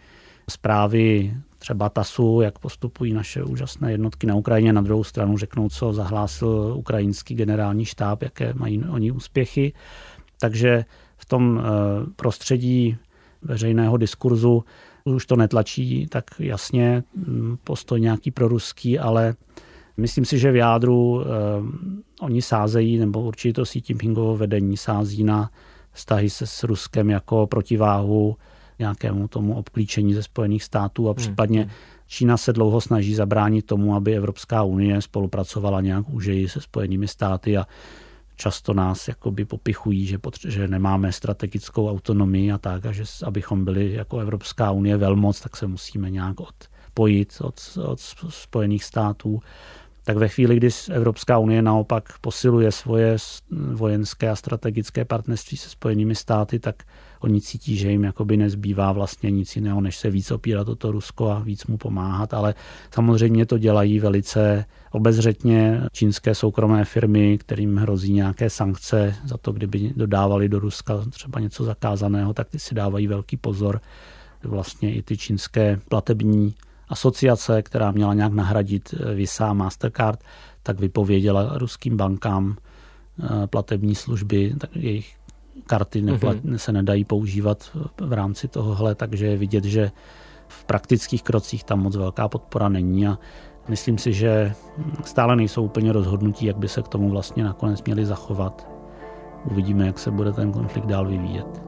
zprávy 0.49 1.33
třeba 1.57 1.89
TASu, 1.89 2.41
jak 2.41 2.59
postupují 2.59 3.13
naše 3.13 3.43
úžasné 3.43 3.91
jednotky 3.91 4.27
na 4.27 4.35
Ukrajině, 4.35 4.73
na 4.73 4.81
druhou 4.81 5.03
stranu 5.03 5.37
řeknou, 5.37 5.69
co 5.69 5.93
zahlásil 5.93 6.73
ukrajinský 6.77 7.35
generální 7.35 7.85
štáb, 7.85 8.21
jaké 8.21 8.53
mají 8.53 8.83
oni 8.83 9.11
úspěchy. 9.11 9.73
Takže 10.39 10.85
v 11.17 11.25
tom 11.25 11.61
eh, 11.61 11.63
prostředí 12.15 12.97
veřejného 13.41 13.97
diskurzu 13.97 14.63
už 15.05 15.25
to 15.25 15.35
netlačí 15.35 16.07
tak 16.07 16.23
jasně 16.39 17.03
hm, 17.15 17.57
postoj 17.63 18.01
nějaký 18.01 18.31
proruský, 18.31 18.99
ale 18.99 19.35
myslím 19.97 20.25
si, 20.25 20.39
že 20.39 20.51
v 20.51 20.55
jádru 20.55 21.21
eh, 21.21 21.25
oni 22.21 22.41
sázejí, 22.41 22.97
nebo 22.97 23.21
určitě 23.21 23.53
to 23.53 23.63
Xi 23.63 23.81
Jinpingovo 23.87 24.37
vedení 24.37 24.77
sází 24.77 25.23
na 25.23 25.49
vztahy 25.91 26.29
se 26.29 26.47
s 26.47 26.63
Ruskem 26.63 27.09
jako 27.09 27.47
protiváhu 27.47 28.35
nějakému 28.79 29.27
tomu 29.27 29.55
obklíčení 29.55 30.13
ze 30.13 30.23
Spojených 30.23 30.63
států 30.63 31.09
a 31.09 31.11
hmm, 31.11 31.15
případně 31.15 31.61
hmm. 31.61 31.69
Čína 32.07 32.37
se 32.37 32.53
dlouho 32.53 32.81
snaží 32.81 33.15
zabránit 33.15 33.65
tomu, 33.65 33.95
aby 33.95 34.15
Evropská 34.15 34.63
unie 34.63 35.01
spolupracovala 35.01 35.81
nějak 35.81 36.09
užeji 36.09 36.49
se 36.49 36.61
Spojenými 36.61 37.07
státy 37.07 37.57
a 37.57 37.67
často 38.35 38.73
nás 38.73 39.07
jakoby 39.07 39.45
popichují, 39.45 40.05
že, 40.05 40.17
potře- 40.17 40.49
že 40.49 40.67
nemáme 40.67 41.11
strategickou 41.11 41.89
autonomii 41.89 42.51
a 42.51 42.57
tak, 42.57 42.85
a 42.85 42.91
že 42.91 43.03
abychom 43.25 43.65
byli 43.65 43.93
jako 43.93 44.19
Evropská 44.19 44.71
unie 44.71 44.97
velmoc, 44.97 45.41
tak 45.41 45.57
se 45.57 45.67
musíme 45.67 46.09
nějak 46.09 46.35
odpojit 46.39 47.37
od, 47.41 47.77
od 47.85 47.99
Spojených 48.29 48.83
států. 48.83 49.41
Tak 50.05 50.17
ve 50.17 50.27
chvíli, 50.27 50.55
kdy 50.55 50.69
Evropská 50.91 51.37
unie 51.37 51.61
naopak 51.61 52.17
posiluje 52.21 52.71
svoje 52.71 53.17
vojenské 53.71 54.29
a 54.29 54.35
strategické 54.35 55.05
partnerství 55.05 55.57
se 55.57 55.69
Spojenými 55.69 56.15
státy, 56.15 56.59
tak 56.59 56.83
oni 57.19 57.41
cítí, 57.41 57.75
že 57.75 57.91
jim 57.91 58.03
jakoby 58.03 58.37
nezbývá 58.37 58.91
vlastně 58.91 59.31
nic 59.31 59.55
jiného, 59.55 59.81
než 59.81 59.97
se 59.97 60.09
víc 60.09 60.31
opírat 60.31 60.69
o 60.69 60.75
to 60.75 60.91
Rusko 60.91 61.29
a 61.29 61.39
víc 61.39 61.65
mu 61.65 61.77
pomáhat, 61.77 62.33
ale 62.33 62.55
samozřejmě 62.91 63.45
to 63.45 63.57
dělají 63.57 63.99
velice 63.99 64.65
obezřetně 64.91 65.81
čínské 65.91 66.35
soukromé 66.35 66.85
firmy, 66.85 67.37
kterým 67.37 67.77
hrozí 67.77 68.13
nějaké 68.13 68.49
sankce 68.49 69.15
za 69.25 69.37
to, 69.37 69.51
kdyby 69.51 69.93
dodávali 69.95 70.49
do 70.49 70.59
Ruska 70.59 70.93
třeba 71.09 71.39
něco 71.39 71.63
zakázaného, 71.63 72.33
tak 72.33 72.49
ty 72.49 72.59
si 72.59 72.75
dávají 72.75 73.07
velký 73.07 73.37
pozor. 73.37 73.81
Vlastně 74.43 74.95
i 74.95 75.01
ty 75.01 75.17
čínské 75.17 75.79
platební 75.89 76.55
asociace, 76.89 77.61
která 77.61 77.91
měla 77.91 78.13
nějak 78.13 78.33
nahradit 78.33 78.95
Visa 79.15 79.49
a 79.49 79.53
Mastercard, 79.53 80.23
tak 80.63 80.79
vypověděla 80.79 81.57
ruským 81.57 81.97
bankám 81.97 82.55
eh, 83.23 83.47
platební 83.47 83.95
služby, 83.95 84.55
tak 84.57 84.75
jejich 84.75 85.15
karty 85.65 86.01
neplat, 86.01 86.37
mm-hmm. 86.37 86.55
se 86.55 86.71
nedají 86.71 87.05
používat 87.05 87.77
v 88.01 88.13
rámci 88.13 88.47
tohohle, 88.47 88.95
takže 88.95 89.25
je 89.25 89.37
vidět, 89.37 89.63
že 89.63 89.91
v 90.47 90.65
praktických 90.65 91.23
krocích 91.23 91.63
tam 91.63 91.79
moc 91.79 91.95
velká 91.95 92.27
podpora 92.27 92.69
není 92.69 93.07
a 93.07 93.17
myslím 93.67 93.97
si, 93.97 94.13
že 94.13 94.53
stále 95.05 95.35
nejsou 95.35 95.63
úplně 95.63 95.93
rozhodnutí, 95.93 96.45
jak 96.45 96.57
by 96.57 96.67
se 96.67 96.81
k 96.81 96.87
tomu 96.87 97.09
vlastně 97.09 97.43
nakonec 97.43 97.83
měli 97.83 98.05
zachovat. 98.05 98.67
Uvidíme, 99.51 99.85
jak 99.85 99.99
se 99.99 100.11
bude 100.11 100.31
ten 100.31 100.51
konflikt 100.51 100.85
dál 100.85 101.07
vyvíjet. 101.07 101.63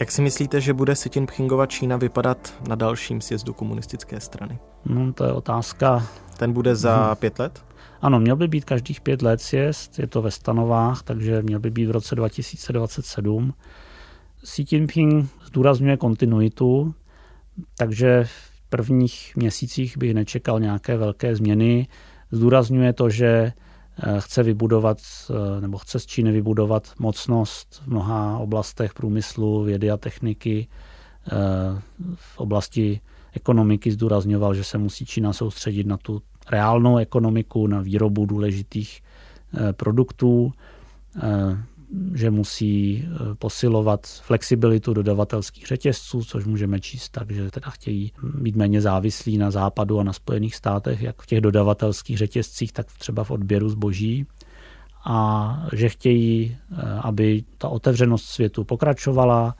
Jak 0.00 0.10
si 0.10 0.22
myslíte, 0.22 0.60
že 0.60 0.72
bude 0.72 0.96
Sitin 0.96 1.26
Pchingova 1.26 1.66
Čína 1.66 1.96
vypadat 1.96 2.54
na 2.68 2.74
dalším 2.74 3.20
sjezdu 3.20 3.52
komunistické 3.52 4.20
strany? 4.20 4.58
No, 4.84 5.12
to 5.12 5.24
je 5.24 5.32
otázka. 5.32 6.06
Ten 6.38 6.52
bude 6.52 6.76
za 6.76 7.06
hmm. 7.06 7.16
pět 7.16 7.38
let? 7.38 7.64
Ano, 8.00 8.20
měl 8.20 8.36
by 8.36 8.48
být 8.48 8.64
každých 8.64 9.00
pět 9.00 9.22
let 9.22 9.40
sjezd, 9.40 9.98
je 9.98 10.06
to 10.06 10.22
ve 10.22 10.30
stanovách, 10.30 11.02
takže 11.02 11.42
měl 11.42 11.60
by 11.60 11.70
být 11.70 11.86
v 11.86 11.90
roce 11.90 12.14
2027. 12.14 13.54
Xi 14.42 14.64
Jinping 14.70 15.30
zdůrazňuje 15.44 15.96
kontinuitu, 15.96 16.94
takže 17.76 18.24
v 18.24 18.68
prvních 18.68 19.32
měsících 19.36 19.98
bych 19.98 20.14
nečekal 20.14 20.60
nějaké 20.60 20.96
velké 20.96 21.36
změny. 21.36 21.88
Zdůrazňuje 22.30 22.92
to, 22.92 23.10
že 23.10 23.52
chce 24.18 24.42
vybudovat, 24.42 24.98
eh, 25.30 25.60
nebo 25.60 25.78
chce 25.78 26.00
z 26.00 26.06
Číny 26.06 26.32
vybudovat 26.32 26.92
mocnost 26.98 27.82
v 27.84 27.86
mnoha 27.86 28.38
oblastech 28.38 28.94
průmyslu, 28.94 29.62
vědy 29.62 29.90
a 29.90 29.96
techniky. 29.96 30.68
Eh, 31.26 31.82
v 32.14 32.38
oblasti 32.38 33.00
ekonomiky 33.32 33.92
zdůrazňoval, 33.92 34.54
že 34.54 34.64
se 34.64 34.78
musí 34.78 35.06
Čína 35.06 35.32
soustředit 35.32 35.86
na 35.86 35.96
tu 35.96 36.22
reálnou 36.50 36.96
ekonomiku, 36.96 37.66
na 37.66 37.80
výrobu 37.80 38.26
důležitých 38.26 39.02
eh, 39.54 39.72
produktů, 39.72 40.52
eh, 41.16 41.58
že 42.14 42.30
musí 42.30 43.04
eh, 43.04 43.34
posilovat 43.34 44.06
flexibilitu 44.06 44.94
dodavatelských 44.94 45.66
řetězců, 45.66 46.24
což 46.24 46.44
můžeme 46.44 46.80
číst 46.80 47.08
tak, 47.08 47.30
že 47.30 47.50
teda 47.50 47.70
chtějí 47.70 48.12
být 48.34 48.56
méně 48.56 48.80
závislí 48.80 49.38
na 49.38 49.50
západu 49.50 50.00
a 50.00 50.04
na 50.04 50.12
Spojených 50.12 50.54
státech, 50.54 51.02
jak 51.02 51.22
v 51.22 51.26
těch 51.26 51.40
dodavatelských 51.40 52.18
řetězcích, 52.18 52.72
tak 52.72 52.86
třeba 52.98 53.24
v 53.24 53.30
odběru 53.30 53.68
zboží 53.68 54.26
a 55.04 55.66
že 55.72 55.88
chtějí, 55.88 56.56
aby 57.00 57.44
ta 57.58 57.68
otevřenost 57.68 58.24
světu 58.24 58.64
pokračovala, 58.64 59.54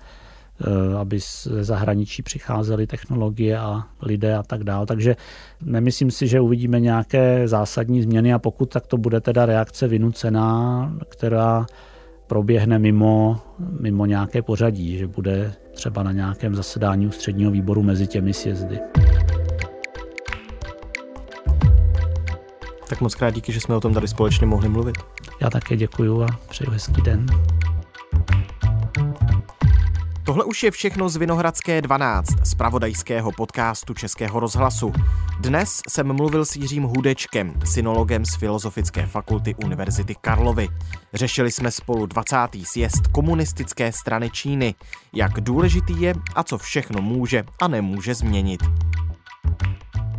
Eh, 0.60 0.96
aby 0.96 1.18
ze 1.42 1.64
zahraničí 1.64 2.22
přicházely 2.22 2.86
technologie 2.86 3.58
a 3.58 3.84
lidé 4.02 4.36
a 4.36 4.42
tak 4.42 4.64
dále. 4.64 4.86
Takže 4.86 5.16
nemyslím 5.62 6.10
si, 6.10 6.28
že 6.28 6.40
uvidíme 6.40 6.80
nějaké 6.80 7.48
zásadní 7.48 8.02
změny 8.02 8.32
a 8.32 8.38
pokud 8.38 8.66
tak 8.66 8.86
to 8.86 8.96
bude 8.96 9.20
teda 9.20 9.46
reakce 9.46 9.88
vynucená, 9.88 10.92
která 11.08 11.66
proběhne 12.30 12.78
mimo, 12.78 13.40
mimo 13.80 14.06
nějaké 14.06 14.42
pořadí, 14.42 14.98
že 14.98 15.06
bude 15.06 15.52
třeba 15.74 16.02
na 16.02 16.12
nějakém 16.12 16.54
zasedání 16.54 17.06
ústředního 17.06 17.50
výboru 17.50 17.82
mezi 17.82 18.06
těmi 18.06 18.32
sjezdy. 18.32 18.78
Tak 22.88 23.00
moc 23.00 23.14
krát 23.14 23.34
díky, 23.34 23.52
že 23.52 23.60
jsme 23.60 23.74
o 23.74 23.80
tom 23.80 23.94
tady 23.94 24.08
společně 24.08 24.46
mohli 24.46 24.68
mluvit. 24.68 24.98
Já 25.40 25.50
také 25.50 25.76
děkuju 25.76 26.22
a 26.22 26.26
přeju 26.48 26.70
hezký 26.70 27.02
den. 27.02 27.26
Tohle 30.24 30.44
už 30.44 30.62
je 30.62 30.70
všechno 30.70 31.08
z 31.08 31.16
Vinohradské 31.16 31.82
12, 31.82 32.26
z 32.44 32.54
pravodajského 32.54 33.32
podcastu 33.32 33.94
Českého 33.94 34.40
rozhlasu. 34.40 34.92
Dnes 35.40 35.80
jsem 35.88 36.12
mluvil 36.12 36.44
s 36.44 36.56
Jiřím 36.56 36.82
Hudečkem, 36.82 37.54
synologem 37.64 38.24
z 38.24 38.36
Filozofické 38.36 39.06
fakulty 39.06 39.54
Univerzity 39.64 40.14
Karlovy. 40.20 40.68
Řešili 41.14 41.52
jsme 41.52 41.70
spolu 41.70 42.06
20. 42.06 42.36
sjezd 42.62 43.06
komunistické 43.06 43.92
strany 43.92 44.30
Číny, 44.30 44.74
jak 45.12 45.40
důležitý 45.40 46.00
je 46.00 46.14
a 46.34 46.42
co 46.42 46.58
všechno 46.58 47.02
může 47.02 47.44
a 47.62 47.68
nemůže 47.68 48.14
změnit. 48.14 48.60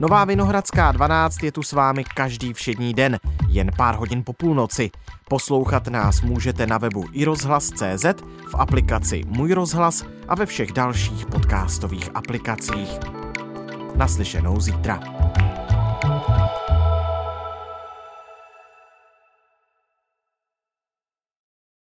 Nová 0.01 0.25
Vinohradská 0.25 0.91
12 0.91 1.43
je 1.43 1.51
tu 1.51 1.63
s 1.63 1.71
vámi 1.71 2.03
každý 2.03 2.53
všední 2.53 2.93
den, 2.93 3.19
jen 3.47 3.71
pár 3.77 3.95
hodin 3.95 4.23
po 4.23 4.33
půlnoci. 4.33 4.91
Poslouchat 5.29 5.87
nás 5.87 6.21
můžete 6.21 6.67
na 6.67 6.77
webu 6.77 7.05
iRozhlas.cz, 7.11 8.05
v 8.49 8.55
aplikaci 8.55 9.21
Můj 9.27 9.53
rozhlas 9.53 10.03
a 10.27 10.35
ve 10.35 10.45
všech 10.45 10.71
dalších 10.71 11.25
podcastových 11.25 12.09
aplikacích. 12.13 12.99
Naslyšenou 13.95 14.59
zítra. 14.59 14.99